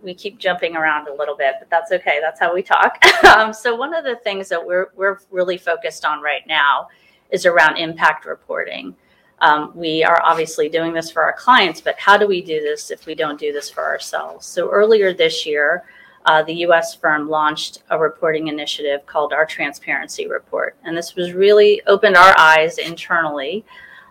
we 0.03 0.15
keep 0.15 0.39
jumping 0.39 0.77
around 0.77 1.09
a 1.09 1.15
little 1.15 1.37
bit, 1.37 1.55
but 1.59 1.71
that's 1.71 1.93
okay. 1.93 2.19
That's 2.21 2.41
how 2.41 2.55
we 2.55 2.63
talk. 2.63 2.99
um, 3.37 3.53
so 3.53 3.75
one 3.75 3.95
of 3.95 4.05
the 4.05 4.17
things 4.17 4.49
that 4.49 4.65
we're 4.65 4.89
we're 4.95 5.19
really 5.31 5.57
focused 5.57 6.05
on 6.05 6.23
right 6.23 6.47
now 6.47 6.89
is 7.31 7.47
around 7.47 7.77
impact 7.77 8.25
reporting. 8.27 8.95
Um, 9.41 9.73
we 9.75 10.05
are 10.05 10.21
obviously 10.23 10.69
doing 10.69 10.93
this 10.93 11.11
for 11.11 11.23
our 11.23 11.33
clients, 11.33 11.81
but 11.81 11.99
how 11.99 12.19
do 12.19 12.27
we 12.27 12.43
do 12.43 12.61
this 12.61 12.91
if 12.91 13.07
we 13.07 13.15
don't 13.15 13.41
do 13.41 13.53
this 13.53 13.71
for 13.71 13.85
ourselves? 13.85 14.47
So 14.47 14.71
earlier 14.71 15.15
this 15.15 15.47
year, 15.47 15.85
uh, 16.27 16.43
the 16.43 16.55
U.S. 16.57 16.95
firm 16.95 17.29
launched 17.31 17.83
a 17.89 17.99
reporting 17.99 18.49
initiative 18.49 19.07
called 19.07 19.33
our 19.33 19.47
Transparency 19.47 20.29
Report, 20.29 20.77
and 20.85 20.95
this 20.95 21.15
was 21.15 21.33
really 21.33 21.81
opened 21.87 22.17
our 22.17 22.39
eyes 22.39 22.77
internally 22.77 23.65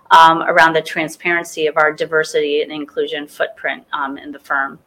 um, 0.10 0.42
around 0.42 0.74
the 0.74 0.82
transparency 0.82 1.68
of 1.68 1.78
our 1.78 1.94
diversity 1.94 2.64
and 2.64 2.72
inclusion 2.72 3.28
footprint 3.28 3.86
um, 3.94 4.18
in 4.18 4.32
the 4.32 4.40
firm. 4.40 4.80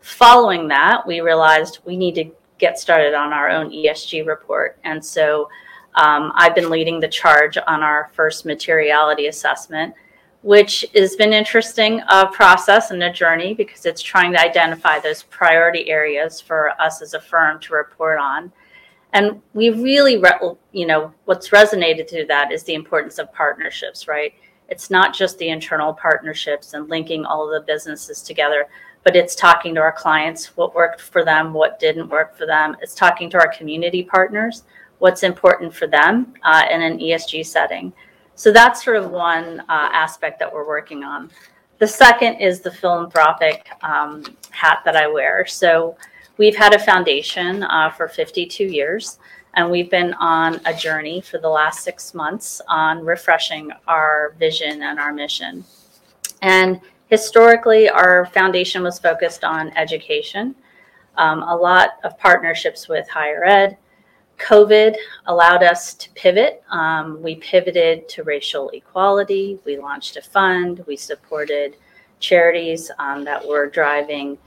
Following 0.00 0.68
that, 0.68 1.06
we 1.06 1.20
realized 1.20 1.80
we 1.84 1.96
need 1.96 2.14
to 2.14 2.30
get 2.58 2.78
started 2.78 3.14
on 3.14 3.32
our 3.32 3.50
own 3.50 3.70
ESG 3.70 4.26
report. 4.26 4.78
And 4.84 5.04
so 5.04 5.48
um, 5.94 6.32
I've 6.34 6.54
been 6.54 6.70
leading 6.70 7.00
the 7.00 7.08
charge 7.08 7.58
on 7.66 7.82
our 7.82 8.10
first 8.14 8.46
materiality 8.46 9.26
assessment, 9.26 9.94
which 10.42 10.84
has 10.94 11.16
been 11.16 11.32
interesting 11.32 12.00
uh, 12.08 12.30
process 12.30 12.90
and 12.90 13.02
a 13.02 13.12
journey 13.12 13.54
because 13.54 13.84
it's 13.86 14.00
trying 14.00 14.32
to 14.32 14.40
identify 14.40 14.98
those 14.98 15.24
priority 15.24 15.90
areas 15.90 16.40
for 16.40 16.70
us 16.80 17.02
as 17.02 17.14
a 17.14 17.20
firm 17.20 17.60
to 17.60 17.74
report 17.74 18.18
on. 18.18 18.52
And 19.12 19.42
we 19.54 19.70
really, 19.70 20.18
re- 20.18 20.54
you 20.72 20.86
know, 20.86 21.12
what's 21.24 21.50
resonated 21.50 22.08
through 22.08 22.26
that 22.26 22.52
is 22.52 22.62
the 22.62 22.74
importance 22.74 23.18
of 23.18 23.32
partnerships, 23.32 24.06
right? 24.06 24.32
It's 24.70 24.90
not 24.90 25.14
just 25.14 25.36
the 25.38 25.48
internal 25.48 25.92
partnerships 25.92 26.74
and 26.74 26.88
linking 26.88 27.24
all 27.24 27.44
of 27.44 27.52
the 27.52 27.66
businesses 27.66 28.22
together, 28.22 28.68
but 29.02 29.16
it's 29.16 29.34
talking 29.34 29.74
to 29.74 29.80
our 29.80 29.92
clients, 29.92 30.56
what 30.56 30.74
worked 30.74 31.00
for 31.00 31.24
them, 31.24 31.52
what 31.52 31.78
didn't 31.78 32.08
work 32.08 32.36
for 32.36 32.46
them. 32.46 32.76
It's 32.80 32.94
talking 32.94 33.28
to 33.30 33.38
our 33.38 33.48
community 33.48 34.02
partners, 34.02 34.64
what's 34.98 35.22
important 35.22 35.74
for 35.74 35.86
them 35.86 36.34
uh, 36.44 36.64
in 36.70 36.82
an 36.82 36.98
ESG 36.98 37.44
setting. 37.46 37.92
So 38.34 38.52
that's 38.52 38.84
sort 38.84 38.96
of 38.96 39.10
one 39.10 39.60
uh, 39.60 39.64
aspect 39.92 40.38
that 40.38 40.52
we're 40.52 40.66
working 40.66 41.04
on. 41.04 41.30
The 41.78 41.86
second 41.86 42.36
is 42.36 42.60
the 42.60 42.70
philanthropic 42.70 43.70
um, 43.82 44.22
hat 44.50 44.80
that 44.84 44.96
I 44.96 45.06
wear. 45.06 45.46
So 45.46 45.96
we've 46.36 46.56
had 46.56 46.74
a 46.74 46.78
foundation 46.78 47.62
uh, 47.64 47.90
for 47.90 48.06
52 48.06 48.64
years, 48.64 49.18
and 49.54 49.70
we've 49.70 49.90
been 49.90 50.14
on 50.14 50.60
a 50.64 50.74
journey 50.74 51.20
for 51.20 51.38
the 51.38 51.48
last 51.48 51.82
six 51.82 52.14
months 52.14 52.60
on 52.68 53.04
refreshing 53.04 53.70
our 53.88 54.34
vision 54.38 54.82
and 54.82 54.98
our 54.98 55.12
mission. 55.12 55.64
And 56.42 56.80
historically, 57.08 57.88
our 57.88 58.26
foundation 58.26 58.82
was 58.82 58.98
focused 58.98 59.44
on 59.44 59.76
education, 59.76 60.54
um, 61.16 61.42
a 61.42 61.54
lot 61.54 61.98
of 62.04 62.18
partnerships 62.18 62.88
with 62.88 63.08
higher 63.08 63.44
ed. 63.44 63.76
COVID 64.38 64.96
allowed 65.26 65.62
us 65.62 65.92
to 65.94 66.10
pivot. 66.12 66.62
Um, 66.70 67.20
we 67.22 67.36
pivoted 67.36 68.08
to 68.08 68.22
racial 68.22 68.70
equality. 68.70 69.58
We 69.66 69.78
launched 69.78 70.16
a 70.16 70.22
fund. 70.22 70.82
We 70.86 70.96
supported 70.96 71.76
charities 72.20 72.90
um, 72.98 73.24
that 73.24 73.46
were 73.46 73.66
driving 73.66 74.38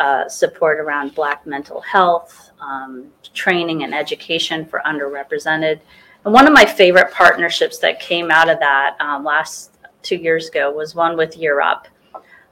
uh, 0.00 0.26
support 0.28 0.80
around 0.80 1.14
Black 1.14 1.46
mental 1.46 1.82
health, 1.82 2.50
um, 2.60 3.08
training 3.34 3.84
and 3.84 3.94
education 3.94 4.64
for 4.64 4.80
underrepresented. 4.86 5.80
And 6.24 6.34
one 6.34 6.46
of 6.46 6.54
my 6.54 6.64
favorite 6.64 7.12
partnerships 7.12 7.78
that 7.78 8.00
came 8.00 8.30
out 8.30 8.48
of 8.48 8.58
that 8.60 8.96
um, 8.98 9.24
last 9.24 9.78
two 10.02 10.16
years 10.16 10.48
ago 10.48 10.72
was 10.72 10.94
one 10.94 11.18
with 11.18 11.36
Year 11.36 11.60
Up. 11.60 11.86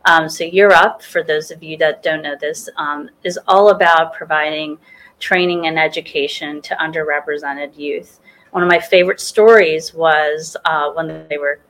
Um, 0.05 0.29
so, 0.29 0.45
Year 0.45 0.71
Up, 0.71 1.03
for 1.03 1.23
those 1.23 1.51
of 1.51 1.63
you 1.63 1.79
that 1.79 2.03
don't 2.03 2.23
know 2.23 2.37
this, 2.39 2.69
um, 2.77 3.09
is 3.25 3.39
all 3.49 3.71
about 3.71 4.13
providing 4.13 4.79
training 5.19 5.67
and 5.67 5.79
education 5.79 6.61
to 6.63 6.77
underrepresented 6.77 7.77
youth. 7.79 8.21
One 8.51 8.63
of 8.63 8.69
my 8.69 8.79
favorite 8.79 9.21
stories 9.21 9.95
was 9.95 10.55
uh, 10.67 10.91
when 10.93 11.27
they 11.29 11.39
were 11.39 11.61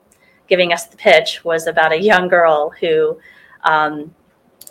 giving 0.48 0.72
us 0.72 0.86
the 0.86 0.96
pitch 0.96 1.44
was 1.44 1.68
about 1.68 1.92
a 1.92 2.00
young 2.00 2.26
girl 2.28 2.70
who 2.80 3.18
um, 3.62 4.14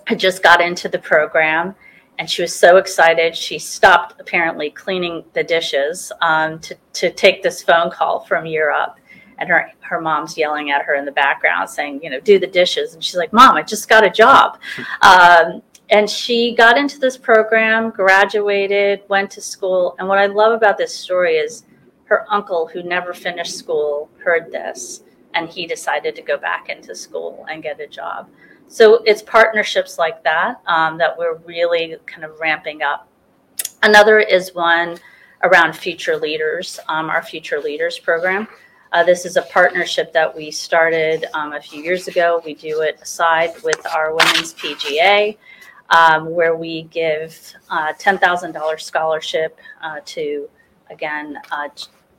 had 0.07 0.19
just 0.19 0.41
got 0.41 0.61
into 0.61 0.87
the 0.87 0.99
program 0.99 1.75
and 2.17 2.29
she 2.29 2.41
was 2.41 2.55
so 2.55 2.77
excited. 2.77 3.35
She 3.35 3.59
stopped 3.59 4.19
apparently 4.21 4.69
cleaning 4.69 5.25
the 5.33 5.43
dishes 5.43 6.11
um, 6.21 6.59
to, 6.59 6.75
to 6.93 7.11
take 7.11 7.43
this 7.43 7.61
phone 7.61 7.91
call 7.91 8.21
from 8.21 8.45
Year 8.45 8.71
Up 8.71 8.99
and 9.37 9.49
her, 9.49 9.69
her 9.81 9.99
mom's 9.99 10.37
yelling 10.37 10.71
at 10.71 10.81
her 10.83 10.95
in 10.95 11.03
the 11.03 11.11
background 11.11 11.69
saying 11.69 11.99
you 12.01 12.09
know 12.09 12.21
do 12.21 12.39
the 12.39 12.47
dishes. 12.47 12.93
And 12.93 13.03
she's 13.03 13.17
like 13.17 13.33
mom 13.33 13.55
i 13.55 13.61
just 13.61 13.89
got 13.89 14.05
a 14.05 14.09
job. 14.09 14.59
Um, 15.01 15.61
and 15.89 16.09
she 16.09 16.53
got 16.55 16.77
into 16.77 16.99
this 16.99 17.17
program 17.17 17.91
graduated 17.91 19.01
went 19.09 19.29
to 19.31 19.41
school 19.41 19.95
and 19.99 20.07
what 20.07 20.17
i 20.17 20.25
love 20.25 20.51
about 20.53 20.77
this 20.77 20.93
story 20.93 21.35
is 21.35 21.63
her 22.05 22.25
uncle 22.29 22.67
who 22.67 22.83
never 22.83 23.13
finished 23.13 23.55
school 23.55 24.09
heard 24.23 24.51
this 24.51 25.03
and 25.33 25.47
he 25.47 25.65
decided 25.65 26.15
to 26.15 26.21
go 26.21 26.37
back 26.37 26.67
into 26.67 26.93
school 26.93 27.45
and 27.49 27.63
get 27.63 27.79
a 27.79 27.87
job 27.87 28.27
so 28.67 29.01
it's 29.05 29.21
partnerships 29.21 29.97
like 29.97 30.24
that 30.24 30.62
um, 30.67 30.97
that 30.97 31.17
we're 31.17 31.38
really 31.38 31.95
kind 32.05 32.24
of 32.24 32.39
ramping 32.39 32.81
up. 32.81 33.07
Another 33.83 34.19
is 34.19 34.53
one 34.53 34.97
around 35.43 35.74
future 35.75 36.17
leaders, 36.17 36.79
um, 36.88 37.09
our 37.09 37.21
future 37.21 37.59
leaders 37.59 38.00
program. 38.00 38.47
Uh, 38.91 39.03
this 39.03 39.25
is 39.25 39.36
a 39.38 39.41
partnership 39.43 40.13
that 40.13 40.36
we 40.36 40.50
started 40.50 41.25
um, 41.33 41.53
a 41.53 41.62
few 41.62 41.81
years 41.83 42.07
ago. 42.07 42.41
We 42.45 42.53
do 42.53 42.81
it 42.81 43.00
aside 43.01 43.51
with 43.63 43.86
our 43.93 44.15
women's 44.15 44.53
PGA, 44.53 45.38
um, 45.89 46.33
where 46.33 46.55
we 46.55 46.83
give 46.83 47.38
uh, 47.69 47.93
$10,000 47.93 48.81
scholarship 48.81 49.59
uh, 49.81 50.00
to, 50.05 50.50
again, 50.89 51.38
uh, 51.51 51.69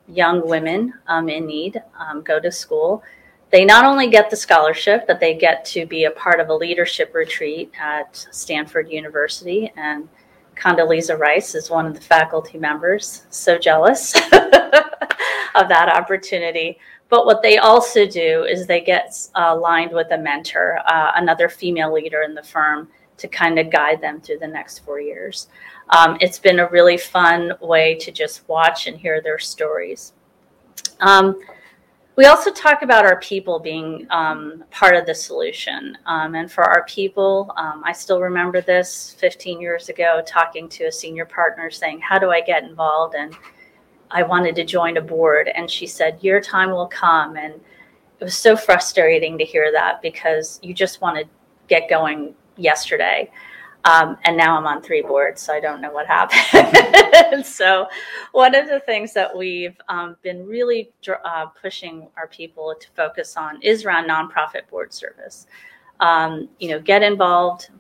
young 0.07 0.47
women 0.47 0.95
um, 1.07 1.29
in 1.29 1.47
need 1.47 1.83
um, 1.99 2.23
go 2.23 2.39
to 2.41 2.51
school 2.51 3.03
they 3.51 3.65
not 3.65 3.85
only 3.85 4.09
get 4.11 4.31
the 4.31 4.37
scholarship, 4.37 5.07
but 5.07 5.21
they 5.21 5.35
get 5.35 5.65
to 5.67 5.87
be 5.87 6.05
a 6.05 6.11
part 6.11 6.41
of 6.41 6.49
a 6.49 6.55
leadership 6.55 7.15
retreat 7.15 7.73
at 7.81 8.27
Stanford 8.31 8.91
University. 8.91 9.73
And 9.77 10.09
Condoleezza 10.55 11.19
Rice 11.19 11.55
is 11.55 11.71
one 11.71 11.87
of 11.87 11.95
the 11.95 12.01
faculty 12.01 12.59
members. 12.59 13.25
So 13.31 13.59
jealous 13.59 14.15
of 15.55 15.69
that 15.69 15.89
opportunity. 15.89 16.79
But 17.09 17.25
what 17.25 17.43
they 17.43 17.57
also 17.57 18.07
do 18.07 18.45
is 18.45 18.67
they 18.67 18.83
get 18.83 19.17
uh, 19.35 19.55
aligned 19.57 19.93
with 19.93 20.11
a 20.11 20.19
mentor, 20.19 20.81
uh, 20.85 21.13
another 21.15 21.49
female 21.49 21.93
leader 21.93 22.23
in 22.23 22.35
the 22.35 22.43
firm, 22.43 22.89
to 23.17 23.29
kind 23.29 23.59
of 23.59 23.71
guide 23.71 24.01
them 24.01 24.21
through 24.21 24.39
the 24.39 24.47
next 24.47 24.81
four 24.81 25.01
years. 25.01 25.49
Um, 25.91 26.19
it's 26.21 26.39
been 26.39 26.61
a 26.61 26.69
really 26.69 26.99
fun 26.99 27.55
way 27.61 27.95
to 27.97 28.13
just 28.13 28.47
watch 28.49 28.87
and 28.87 28.97
hear 28.97 29.21
their 29.21 29.39
stories. 29.39 30.13
Um, 31.01 31.41
we 32.19 32.27
also 32.27 32.51
talk 32.51 32.83
about 32.83 33.05
our 33.05 33.21
people 33.21 33.61
being 33.61 34.05
um, 34.11 34.65
part 34.73 34.97
of 34.97 35.07
the 35.07 35.15
solution. 35.15 35.97
Um, 36.05 36.35
and 36.35 36.51
for 36.51 36.65
our 36.65 36.85
people, 36.87 37.53
um, 37.57 37.81
I 37.87 37.93
still 37.93 38.21
remember 38.21 38.61
this 38.61 39.15
15 39.21 39.61
years 39.61 39.89
ago 39.89 40.21
talking 40.27 40.69
to 40.71 40.87
a 40.87 40.93
senior 40.93 41.25
partner 41.25 41.71
saying, 41.71 42.01
How 42.01 42.19
do 42.19 42.33
I 42.33 42.41
get 42.41 42.65
involved? 42.65 43.15
And 43.15 43.37
I 44.11 44.25
wanted 44.25 44.57
to 44.57 44.65
join 44.65 44.97
a 44.97 45.01
board. 45.01 45.49
And 45.55 45.71
she 45.71 45.87
said, 45.87 46.19
Your 46.21 46.41
time 46.41 46.73
will 46.73 46.89
come. 46.89 47.37
And 47.37 47.55
it 47.55 48.25
was 48.25 48.37
so 48.37 48.57
frustrating 48.57 49.39
to 49.39 49.45
hear 49.45 49.71
that 49.71 50.03
because 50.03 50.59
you 50.61 50.75
just 50.75 51.01
want 51.01 51.19
to 51.19 51.25
get 51.69 51.89
going 51.89 52.35
yesterday. 52.57 53.31
Um, 53.89 54.19
and 54.25 54.37
now 54.37 54.55
I'm 54.55 54.67
on 54.67 54.83
three 54.83 55.01
boards, 55.01 55.41
so 55.41 55.55
I 55.55 55.61
don't 55.61 55.81
know 55.81 55.91
what 55.91 56.07
happened. 56.07 57.47
so, 57.47 57.87
one 58.33 58.55
of 58.55 58.69
the 58.69 58.81
things 58.81 59.15
that 59.15 59.35
we've 59.35 59.77
um, 59.89 60.17
been 60.21 60.47
really 60.47 60.91
uh, 61.25 61.47
pushing 61.47 62.07
our 62.19 62.27
people 62.27 62.75
to 62.79 62.89
focus 62.95 63.39
on 63.39 63.63
is 63.63 63.87
around 63.87 64.07
nonprofit 64.07 64.69
board 64.69 64.93
service. 64.93 65.47
Um, 66.01 66.51
you 66.59 66.69
know, 66.69 66.81
get 66.81 67.03
involved. 67.03 67.71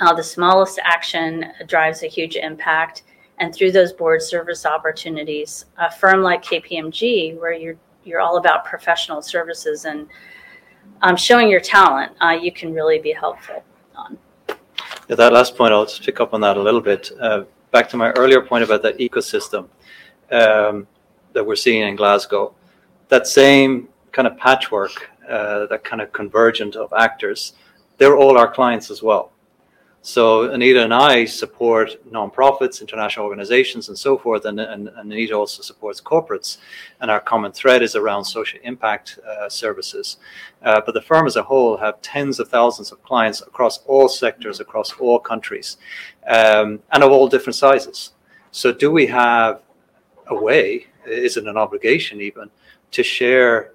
Uh, 0.00 0.14
the 0.14 0.22
smallest 0.22 0.78
action 0.82 1.52
drives 1.66 2.02
a 2.02 2.06
huge 2.06 2.36
impact, 2.36 3.02
and 3.38 3.54
through 3.54 3.72
those 3.72 3.92
board 3.92 4.22
service 4.22 4.64
opportunities, 4.64 5.66
a 5.76 5.90
firm 5.90 6.22
like 6.22 6.42
KPMG, 6.42 7.38
where 7.38 7.52
you're 7.52 7.76
you're 8.02 8.20
all 8.20 8.38
about 8.38 8.64
professional 8.64 9.20
services 9.20 9.84
and 9.84 10.06
um, 11.02 11.16
showing 11.16 11.50
your 11.50 11.60
talent, 11.60 12.12
uh, 12.22 12.30
you 12.30 12.50
can 12.50 12.72
really 12.72 12.98
be 12.98 13.12
helpful. 13.12 13.62
Yeah, 15.08 15.16
that 15.16 15.32
last 15.32 15.56
point, 15.56 15.72
I'll 15.72 15.86
just 15.86 16.04
pick 16.04 16.20
up 16.20 16.34
on 16.34 16.42
that 16.42 16.58
a 16.58 16.62
little 16.62 16.82
bit. 16.82 17.10
Uh, 17.18 17.44
back 17.70 17.88
to 17.88 17.96
my 17.96 18.10
earlier 18.10 18.42
point 18.42 18.62
about 18.62 18.82
that 18.82 18.98
ecosystem 18.98 19.66
um, 20.30 20.86
that 21.32 21.44
we're 21.44 21.56
seeing 21.56 21.88
in 21.88 21.96
Glasgow. 21.96 22.54
That 23.08 23.26
same 23.26 23.88
kind 24.12 24.28
of 24.28 24.36
patchwork, 24.36 25.08
uh, 25.26 25.64
that 25.68 25.82
kind 25.82 26.02
of 26.02 26.12
convergent 26.12 26.76
of 26.76 26.92
actors, 26.92 27.54
they're 27.96 28.18
all 28.18 28.36
our 28.36 28.52
clients 28.52 28.90
as 28.90 29.02
well. 29.02 29.32
So 30.08 30.44
Anita 30.44 30.82
and 30.82 30.94
I 30.94 31.26
support 31.26 32.02
nonprofits, 32.10 32.80
international 32.80 33.26
organizations, 33.26 33.90
and 33.90 33.98
so 33.98 34.16
forth, 34.16 34.46
and, 34.46 34.58
and, 34.58 34.88
and, 34.88 35.12
Anita 35.12 35.34
also 35.34 35.60
supports 35.60 36.00
corporates. 36.00 36.56
And 37.02 37.10
our 37.10 37.20
common 37.20 37.52
thread 37.52 37.82
is 37.82 37.94
around 37.94 38.24
social 38.24 38.58
impact 38.62 39.18
uh, 39.18 39.50
services. 39.50 40.16
Uh, 40.62 40.80
but 40.86 40.94
the 40.94 41.02
firm 41.02 41.26
as 41.26 41.36
a 41.36 41.42
whole 41.42 41.76
have 41.76 42.00
tens 42.00 42.40
of 42.40 42.48
thousands 42.48 42.90
of 42.90 43.02
clients 43.02 43.42
across 43.42 43.80
all 43.84 44.08
sectors, 44.08 44.60
across 44.60 44.94
all 44.94 45.18
countries, 45.18 45.76
um, 46.26 46.80
and 46.90 47.02
of 47.02 47.12
all 47.12 47.28
different 47.28 47.56
sizes. 47.56 48.12
So 48.50 48.72
do 48.72 48.90
we 48.90 49.08
have 49.08 49.60
a 50.28 50.34
way? 50.34 50.86
Is 51.04 51.36
it 51.36 51.46
an 51.46 51.58
obligation 51.58 52.22
even 52.22 52.48
to 52.92 53.02
share 53.02 53.74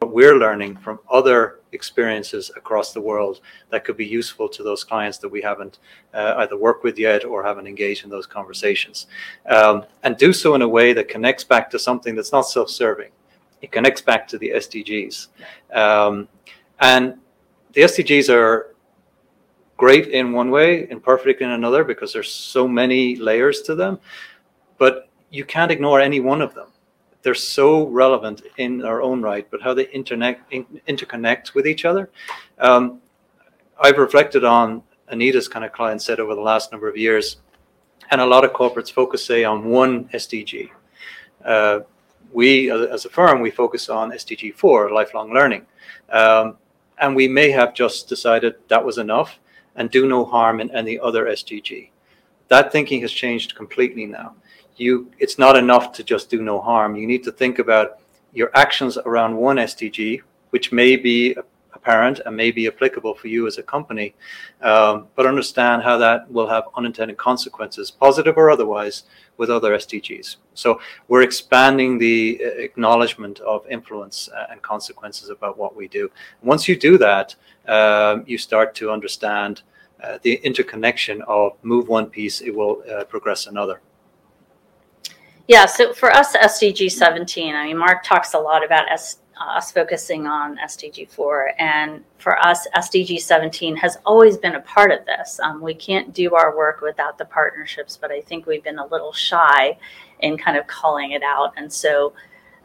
what 0.00 0.12
we're 0.12 0.36
learning 0.36 0.76
from 0.76 1.00
other 1.10 1.57
experiences 1.72 2.50
across 2.56 2.92
the 2.92 3.00
world 3.00 3.40
that 3.70 3.84
could 3.84 3.96
be 3.96 4.06
useful 4.06 4.48
to 4.48 4.62
those 4.62 4.84
clients 4.84 5.18
that 5.18 5.28
we 5.28 5.42
haven't 5.42 5.78
uh, 6.14 6.34
either 6.38 6.56
worked 6.56 6.84
with 6.84 6.98
yet 6.98 7.24
or 7.24 7.42
haven't 7.42 7.66
engaged 7.66 8.04
in 8.04 8.10
those 8.10 8.26
conversations. 8.26 9.06
Um, 9.46 9.84
and 10.02 10.16
do 10.16 10.32
so 10.32 10.54
in 10.54 10.62
a 10.62 10.68
way 10.68 10.92
that 10.92 11.08
connects 11.08 11.44
back 11.44 11.70
to 11.70 11.78
something 11.78 12.14
that's 12.14 12.32
not 12.32 12.42
self 12.42 12.70
serving. 12.70 13.10
It 13.60 13.72
connects 13.72 14.00
back 14.00 14.28
to 14.28 14.38
the 14.38 14.52
SDGs. 14.56 15.28
Um, 15.74 16.28
and 16.80 17.18
the 17.72 17.82
SDGs 17.82 18.32
are 18.32 18.74
great 19.76 20.08
in 20.08 20.32
one 20.32 20.50
way, 20.50 20.88
imperfect 20.90 21.40
in 21.40 21.50
another, 21.50 21.84
because 21.84 22.12
there's 22.12 22.32
so 22.32 22.66
many 22.68 23.16
layers 23.16 23.62
to 23.62 23.74
them. 23.74 23.98
But 24.78 25.08
you 25.30 25.44
can't 25.44 25.70
ignore 25.70 26.00
any 26.00 26.20
one 26.20 26.40
of 26.40 26.54
them 26.54 26.68
they're 27.22 27.34
so 27.34 27.86
relevant 27.88 28.42
in 28.56 28.78
their 28.78 29.02
own 29.02 29.22
right, 29.22 29.48
but 29.50 29.62
how 29.62 29.74
they 29.74 29.86
interconnect, 29.86 30.38
interconnect 30.88 31.54
with 31.54 31.66
each 31.66 31.84
other. 31.84 32.10
Um, 32.58 33.00
I've 33.80 33.98
reflected 33.98 34.44
on 34.44 34.82
Anita's 35.10 35.48
kind 35.48 35.64
of 35.64 35.72
client 35.72 36.02
set 36.02 36.20
over 36.20 36.34
the 36.34 36.40
last 36.40 36.72
number 36.72 36.88
of 36.88 36.96
years, 36.96 37.38
and 38.10 38.20
a 38.20 38.26
lot 38.26 38.44
of 38.44 38.52
corporates 38.52 38.92
focus, 38.92 39.24
say, 39.24 39.44
on 39.44 39.64
one 39.64 40.04
SDG. 40.08 40.70
Uh, 41.44 41.80
we, 42.32 42.70
as 42.70 43.04
a 43.04 43.08
firm, 43.08 43.40
we 43.40 43.50
focus 43.50 43.88
on 43.88 44.10
SDG 44.10 44.54
4, 44.54 44.92
lifelong 44.92 45.32
learning. 45.32 45.66
Um, 46.10 46.56
and 46.98 47.14
we 47.14 47.28
may 47.28 47.50
have 47.50 47.74
just 47.74 48.08
decided 48.08 48.56
that 48.68 48.84
was 48.84 48.98
enough 48.98 49.38
and 49.76 49.90
do 49.90 50.06
no 50.06 50.24
harm 50.24 50.60
in 50.60 50.70
any 50.74 50.98
other 50.98 51.26
SDG. 51.26 51.90
That 52.48 52.72
thinking 52.72 53.00
has 53.02 53.12
changed 53.12 53.54
completely 53.54 54.06
now 54.06 54.34
you 54.80 55.10
it's 55.18 55.38
not 55.38 55.56
enough 55.56 55.92
to 55.92 56.04
just 56.04 56.30
do 56.30 56.42
no 56.42 56.60
harm. 56.60 56.96
You 56.96 57.06
need 57.06 57.24
to 57.24 57.32
think 57.32 57.58
about 57.58 58.00
your 58.32 58.50
actions 58.54 58.98
around 58.98 59.36
one 59.36 59.56
SDG, 59.56 60.20
which 60.50 60.72
may 60.72 60.96
be 60.96 61.36
apparent 61.72 62.20
and 62.26 62.36
may 62.36 62.50
be 62.50 62.66
applicable 62.66 63.14
for 63.14 63.28
you 63.28 63.46
as 63.46 63.58
a 63.58 63.62
company, 63.62 64.14
um, 64.62 65.06
but 65.14 65.26
understand 65.26 65.82
how 65.82 65.96
that 65.96 66.30
will 66.30 66.48
have 66.48 66.64
unintended 66.76 67.16
consequences, 67.16 67.90
positive 67.90 68.36
or 68.36 68.50
otherwise, 68.50 69.04
with 69.36 69.50
other 69.50 69.72
SDGs. 69.72 70.36
So 70.54 70.80
we're 71.06 71.22
expanding 71.22 71.98
the 71.98 72.40
uh, 72.44 72.48
acknowledgement 72.48 73.40
of 73.40 73.66
influence 73.68 74.28
and 74.50 74.60
consequences 74.62 75.30
about 75.30 75.56
what 75.56 75.76
we 75.76 75.88
do. 75.88 76.10
Once 76.42 76.68
you 76.68 76.76
do 76.76 76.98
that, 76.98 77.36
um, 77.68 78.24
you 78.26 78.38
start 78.38 78.74
to 78.76 78.90
understand 78.90 79.62
uh, 80.02 80.18
the 80.22 80.34
interconnection 80.34 81.22
of 81.22 81.52
move 81.62 81.88
one 81.88 82.06
piece, 82.06 82.40
it 82.40 82.54
will 82.54 82.82
uh, 82.90 83.04
progress 83.04 83.46
another. 83.46 83.80
Yeah, 85.48 85.64
so 85.64 85.94
for 85.94 86.10
us, 86.14 86.36
SDG 86.36 86.92
17, 86.92 87.54
I 87.54 87.64
mean, 87.64 87.78
Mark 87.78 88.02
talks 88.02 88.34
a 88.34 88.38
lot 88.38 88.62
about 88.62 88.90
S, 88.92 89.20
uh, 89.40 89.56
us 89.56 89.72
focusing 89.72 90.26
on 90.26 90.58
SDG 90.58 91.08
4. 91.08 91.52
And 91.58 92.04
for 92.18 92.38
us, 92.46 92.68
SDG 92.76 93.18
17 93.18 93.74
has 93.76 93.96
always 94.04 94.36
been 94.36 94.56
a 94.56 94.60
part 94.60 94.92
of 94.92 95.06
this. 95.06 95.40
Um, 95.42 95.62
we 95.62 95.72
can't 95.72 96.12
do 96.12 96.34
our 96.34 96.54
work 96.54 96.82
without 96.82 97.16
the 97.16 97.24
partnerships, 97.24 97.96
but 97.96 98.10
I 98.10 98.20
think 98.20 98.44
we've 98.46 98.62
been 98.62 98.78
a 98.78 98.86
little 98.88 99.14
shy 99.14 99.78
in 100.20 100.36
kind 100.36 100.58
of 100.58 100.66
calling 100.66 101.12
it 101.12 101.22
out. 101.22 101.54
And 101.56 101.72
so 101.72 102.12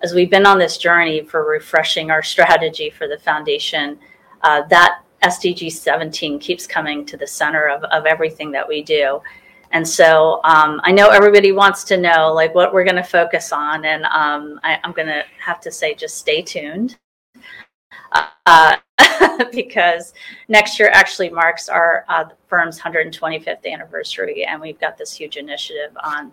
as 0.02 0.14
we've 0.14 0.30
been 0.30 0.46
on 0.46 0.60
this 0.60 0.78
journey 0.78 1.24
for 1.24 1.50
refreshing 1.50 2.12
our 2.12 2.22
strategy 2.22 2.90
for 2.90 3.08
the 3.08 3.18
foundation, 3.18 3.98
uh, 4.42 4.64
that 4.68 5.04
SDG 5.24 5.72
17 5.72 6.38
keeps 6.38 6.68
coming 6.68 7.06
to 7.06 7.16
the 7.16 7.28
center 7.28 7.70
of, 7.70 7.86
of 7.86 8.06
everything 8.06 8.52
that 8.52 8.68
we 8.68 8.84
do. 8.84 9.22
And 9.74 9.88
so 9.88 10.40
um, 10.44 10.80
I 10.84 10.92
know 10.92 11.10
everybody 11.10 11.52
wants 11.52 11.84
to 11.86 11.98
know 11.98 12.32
like 12.32 12.54
what 12.54 12.74
we're 12.74 12.84
going 12.84 12.96
to 12.96 13.04
focus 13.04 13.52
on, 13.52 13.86
and 13.86 14.06
um, 14.06 14.60
I, 14.64 14.80
am 14.84 14.92
going 14.94 15.08
to 15.08 15.24
have 15.40 15.60
to 15.62 15.72
say 15.72 15.96
just 15.96 16.18
stay 16.18 16.42
tuned. 16.44 16.98
Uh, 18.46 18.76
because 19.52 20.14
next 20.48 20.80
year 20.80 20.90
actually 20.94 21.30
marks 21.30 21.70
our 21.70 22.06
uh, 22.08 22.26
firm's 22.48 22.80
125th 22.80 23.66
anniversary, 23.66 24.46
and 24.46 24.62
we've 24.62 24.80
got 24.80 24.96
this 24.96 25.12
huge 25.12 25.38
initiative 25.38 25.98
on 26.04 26.32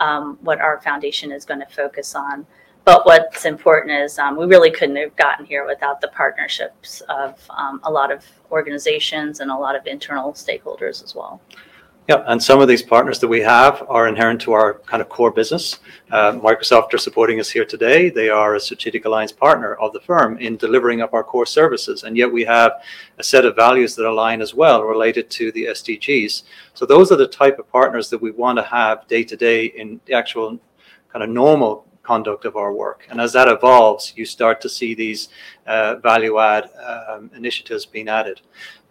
um, 0.00 0.38
what 0.40 0.58
our 0.58 0.80
foundation 0.80 1.30
is 1.30 1.44
going 1.44 1.60
to 1.60 1.66
focus 1.66 2.14
on. 2.14 2.46
But 2.86 3.04
what's 3.04 3.44
important 3.44 3.92
is 3.92 4.18
um, 4.18 4.38
we 4.38 4.46
really 4.46 4.70
couldn't 4.70 4.96
have 4.96 5.14
gotten 5.16 5.44
here 5.44 5.66
without 5.66 6.00
the 6.00 6.08
partnerships 6.08 7.02
of 7.10 7.38
um, 7.50 7.80
a 7.82 7.90
lot 7.90 8.10
of 8.10 8.24
organizations 8.50 9.40
and 9.40 9.50
a 9.50 9.54
lot 9.54 9.76
of 9.76 9.86
internal 9.86 10.32
stakeholders 10.32 11.04
as 11.04 11.14
well. 11.14 11.42
Yeah, 12.08 12.24
and 12.26 12.42
some 12.42 12.62
of 12.62 12.68
these 12.68 12.82
partners 12.82 13.18
that 13.18 13.28
we 13.28 13.40
have 13.42 13.84
are 13.86 14.08
inherent 14.08 14.40
to 14.40 14.52
our 14.54 14.78
kind 14.86 15.02
of 15.02 15.10
core 15.10 15.30
business. 15.30 15.78
Uh, 16.10 16.32
Microsoft 16.32 16.94
are 16.94 16.98
supporting 16.98 17.38
us 17.38 17.50
here 17.50 17.66
today. 17.66 18.08
They 18.08 18.30
are 18.30 18.54
a 18.54 18.60
strategic 18.60 19.04
alliance 19.04 19.30
partner 19.30 19.74
of 19.74 19.92
the 19.92 20.00
firm 20.00 20.38
in 20.38 20.56
delivering 20.56 21.02
up 21.02 21.12
our 21.12 21.22
core 21.22 21.44
services. 21.44 22.04
And 22.04 22.16
yet 22.16 22.32
we 22.32 22.44
have 22.44 22.82
a 23.18 23.22
set 23.22 23.44
of 23.44 23.56
values 23.56 23.94
that 23.94 24.08
align 24.08 24.40
as 24.40 24.54
well 24.54 24.84
related 24.84 25.28
to 25.32 25.52
the 25.52 25.66
SDGs. 25.66 26.44
So 26.72 26.86
those 26.86 27.12
are 27.12 27.16
the 27.16 27.28
type 27.28 27.58
of 27.58 27.70
partners 27.70 28.08
that 28.08 28.22
we 28.22 28.30
want 28.30 28.56
to 28.56 28.62
have 28.62 29.06
day 29.06 29.22
to 29.24 29.36
day 29.36 29.66
in 29.66 30.00
the 30.06 30.14
actual 30.14 30.58
kind 31.12 31.22
of 31.22 31.28
normal 31.28 31.84
conduct 32.02 32.46
of 32.46 32.56
our 32.56 32.72
work. 32.72 33.06
And 33.10 33.20
as 33.20 33.34
that 33.34 33.48
evolves, 33.48 34.14
you 34.16 34.24
start 34.24 34.62
to 34.62 34.70
see 34.70 34.94
these 34.94 35.28
uh, 35.66 35.96
value 35.96 36.38
add 36.38 36.70
um, 36.82 37.30
initiatives 37.36 37.84
being 37.84 38.08
added. 38.08 38.40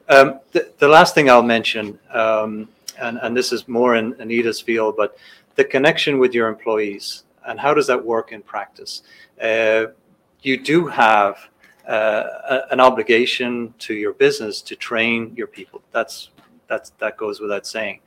Um, 0.08 0.40
the, 0.52 0.72
the, 0.78 0.88
last 0.88 1.16
thing 1.16 1.30
I'll 1.30 1.44
mention 1.44 2.00
um, 2.14 2.70
and, 3.02 3.20
and 3.22 3.36
this 3.36 3.52
is 3.52 3.68
more 3.68 3.96
in 3.96 4.20
Anita's 4.20 4.62
field, 4.62 4.96
but 4.98 5.18
the 5.56 5.64
connection 5.64 6.20
with 6.20 6.34
your 6.34 6.48
employees 6.48 7.24
and 7.48 7.60
how 7.60 7.74
does 7.74 7.88
that 7.88 8.04
work 8.04 8.32
in 8.32 8.42
practice? 8.42 9.04
Uh, 9.42 9.88
you 10.42 10.62
do 10.62 10.86
have 10.88 11.38
uh, 11.88 12.62
an 12.70 12.80
obligation 12.80 13.74
to 13.80 13.94
your 13.94 14.14
business 14.14 14.62
to 14.62 14.76
train 14.76 15.34
your 15.36 15.48
people. 15.48 15.82
That's 15.92 16.30
that's 16.68 16.92
that 17.00 17.18
goes 17.18 17.40
without 17.40 17.66
saying. 17.66 18.02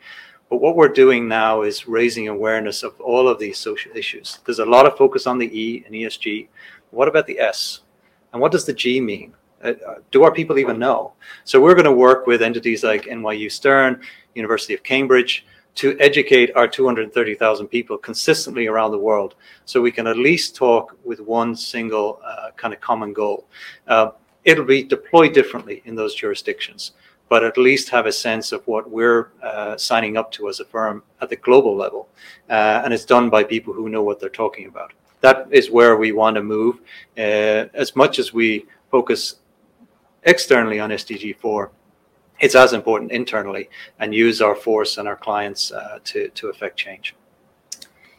But 0.51 0.61
what 0.61 0.77
we're 0.77 0.89
doing 0.89 1.29
now 1.29 1.63
is 1.63 1.89
raising 1.89 2.29
awareness 2.29 2.83
of 2.83 3.01
all 3.01 3.29
of 3.29 3.39
these 3.39 3.57
social 3.57 3.93
issues. 3.97 4.41
There's 4.45 4.59
a 4.59 4.65
lot 4.65 4.85
of 4.85 4.97
focus 4.99 5.27
on 5.27 5.39
the 5.39 5.47
E 5.59 5.85
and 5.87 5.95
ESG. 5.95 6.49
What 6.91 7.09
about 7.09 7.27
the 7.27 7.39
S? 7.39 7.81
And 8.33 8.43
what 8.43 8.53
does 8.53 8.67
the 8.67 8.73
G 8.73 9.01
mean? 9.01 9.33
Uh, 9.63 9.75
do 10.11 10.25
our 10.25 10.33
people 10.33 10.59
even 10.59 10.79
know? 10.79 11.13
So 11.45 11.61
we're 11.61 11.75
going 11.75 11.85
to 11.85 11.93
work 11.93 12.27
with 12.27 12.43
entities 12.43 12.83
like 12.83 13.05
NYU 13.05 13.51
Stern, 13.51 14.03
University 14.35 14.75
of 14.75 14.83
Cambridge, 14.83 15.45
to 15.77 15.97
educate 16.01 16.51
our 16.57 16.67
230,000 16.67 17.69
people 17.69 17.97
consistently 17.97 18.67
around 18.67 18.91
the 18.91 18.99
world 18.99 19.35
so 19.65 19.81
we 19.81 19.93
can 19.93 20.07
at 20.07 20.17
least 20.17 20.57
talk 20.57 20.97
with 21.05 21.21
one 21.21 21.55
single 21.55 22.21
uh, 22.25 22.51
kind 22.57 22.75
of 22.75 22.81
common 22.81 23.13
goal. 23.13 23.47
Uh, 23.87 24.11
it'll 24.45 24.65
be 24.65 24.83
deployed 24.83 25.33
differently 25.33 25.83
in 25.85 25.95
those 25.95 26.15
jurisdictions, 26.15 26.93
but 27.29 27.45
at 27.45 27.57
least 27.57 27.89
have 27.89 28.07
a 28.07 28.13
sense 28.13 28.53
of 28.53 28.67
what 28.67 28.91
we're 28.91 29.31
uh, 29.43 29.77
signing 29.77 30.17
up 30.17 30.33
to 30.33 30.49
as 30.49 30.61
a 30.61 30.65
firm 30.65 31.03
at 31.21 31.29
the 31.29 31.37
global 31.37 31.77
level. 31.77 32.09
Uh, 32.49 32.83
and 32.85 32.93
it's 32.93 33.05
done 33.05 33.31
by 33.31 33.45
people 33.45 33.73
who 33.73 33.89
know 33.89 34.03
what 34.03 34.19
they're 34.19 34.29
talking 34.29 34.67
about. 34.67 34.93
That 35.21 35.49
is 35.51 35.71
where 35.71 35.97
we 35.97 36.13
want 36.13 36.37
to 36.37 36.43
move. 36.43 36.81
Uh, 37.17 37.67
as 37.75 37.95
much 37.95 38.19
as 38.19 38.33
we 38.33 38.67
focus 38.91 39.37
externally 40.25 40.81
on 40.81 40.91
SDG 40.91 41.37
4, 41.37 41.71
it's 42.41 42.55
as 42.55 42.73
important 42.73 43.13
internally 43.13 43.69
and 43.99 44.15
use 44.15 44.41
our 44.41 44.55
force 44.55 44.99
and 44.99 45.07
our 45.07 45.17
clients 45.17 45.73
uh, 45.73 45.99
to, 46.05 46.29
to 46.31 46.49
affect 46.49 46.77
change. 46.77 47.15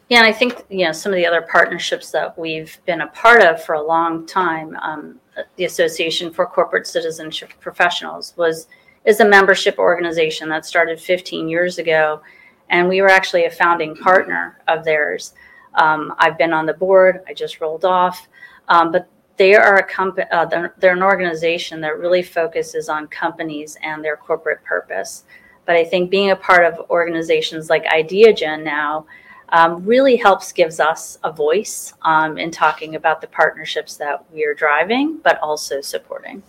Yeah, 0.09 0.17
and 0.17 0.27
I 0.27 0.33
think 0.33 0.65
you 0.69 0.85
know 0.85 0.91
some 0.91 1.13
of 1.13 1.15
the 1.15 1.25
other 1.25 1.41
partnerships 1.41 2.11
that 2.11 2.37
we've 2.37 2.77
been 2.85 2.99
a 2.99 3.07
part 3.07 3.41
of 3.41 3.63
for 3.63 3.75
a 3.75 3.81
long 3.81 4.25
time. 4.25 4.75
Um, 4.81 5.21
the 5.55 5.63
Association 5.63 6.33
for 6.33 6.45
Corporate 6.45 6.85
Citizenship 6.85 7.51
Professionals 7.61 8.33
was 8.35 8.67
is 9.05 9.21
a 9.21 9.25
membership 9.25 9.79
organization 9.79 10.49
that 10.49 10.65
started 10.65 10.99
15 10.99 11.47
years 11.47 11.77
ago, 11.77 12.21
and 12.69 12.89
we 12.89 13.01
were 13.01 13.07
actually 13.07 13.45
a 13.45 13.49
founding 13.49 13.95
partner 13.95 14.59
of 14.67 14.83
theirs. 14.83 15.33
Um, 15.75 16.13
I've 16.17 16.37
been 16.37 16.51
on 16.51 16.65
the 16.65 16.73
board. 16.73 17.21
I 17.25 17.33
just 17.33 17.61
rolled 17.61 17.85
off, 17.85 18.27
um, 18.67 18.91
but 18.91 19.07
they 19.41 19.55
are 19.55 19.77
a 19.77 19.83
company, 19.83 20.27
uh, 20.31 20.45
they're, 20.45 20.75
they're 20.77 20.93
an 20.93 21.01
organization 21.01 21.81
that 21.81 21.97
really 21.97 22.21
focuses 22.21 22.89
on 22.89 23.07
companies 23.07 23.75
and 23.81 24.05
their 24.05 24.15
corporate 24.15 24.63
purpose. 24.63 25.23
But 25.65 25.75
I 25.75 25.83
think 25.83 26.11
being 26.11 26.29
a 26.29 26.35
part 26.35 26.63
of 26.63 26.87
organizations 26.91 27.67
like 27.67 27.83
IdeaGen 27.85 28.63
now 28.63 29.07
um, 29.49 29.83
really 29.83 30.15
helps 30.15 30.51
gives 30.51 30.79
us 30.79 31.17
a 31.23 31.31
voice 31.31 31.95
um, 32.03 32.37
in 32.37 32.51
talking 32.51 32.93
about 32.93 33.19
the 33.19 33.25
partnerships 33.25 33.97
that 33.97 34.23
we 34.31 34.45
are 34.45 34.53
driving, 34.53 35.17
but 35.23 35.39
also 35.39 35.81
supporting. 35.81 36.43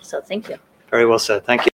So 0.00 0.22
thank 0.22 0.48
you. 0.48 0.56
Very 0.90 1.04
well 1.04 1.18
said. 1.18 1.44
Thank 1.44 1.66
you. 1.66 1.73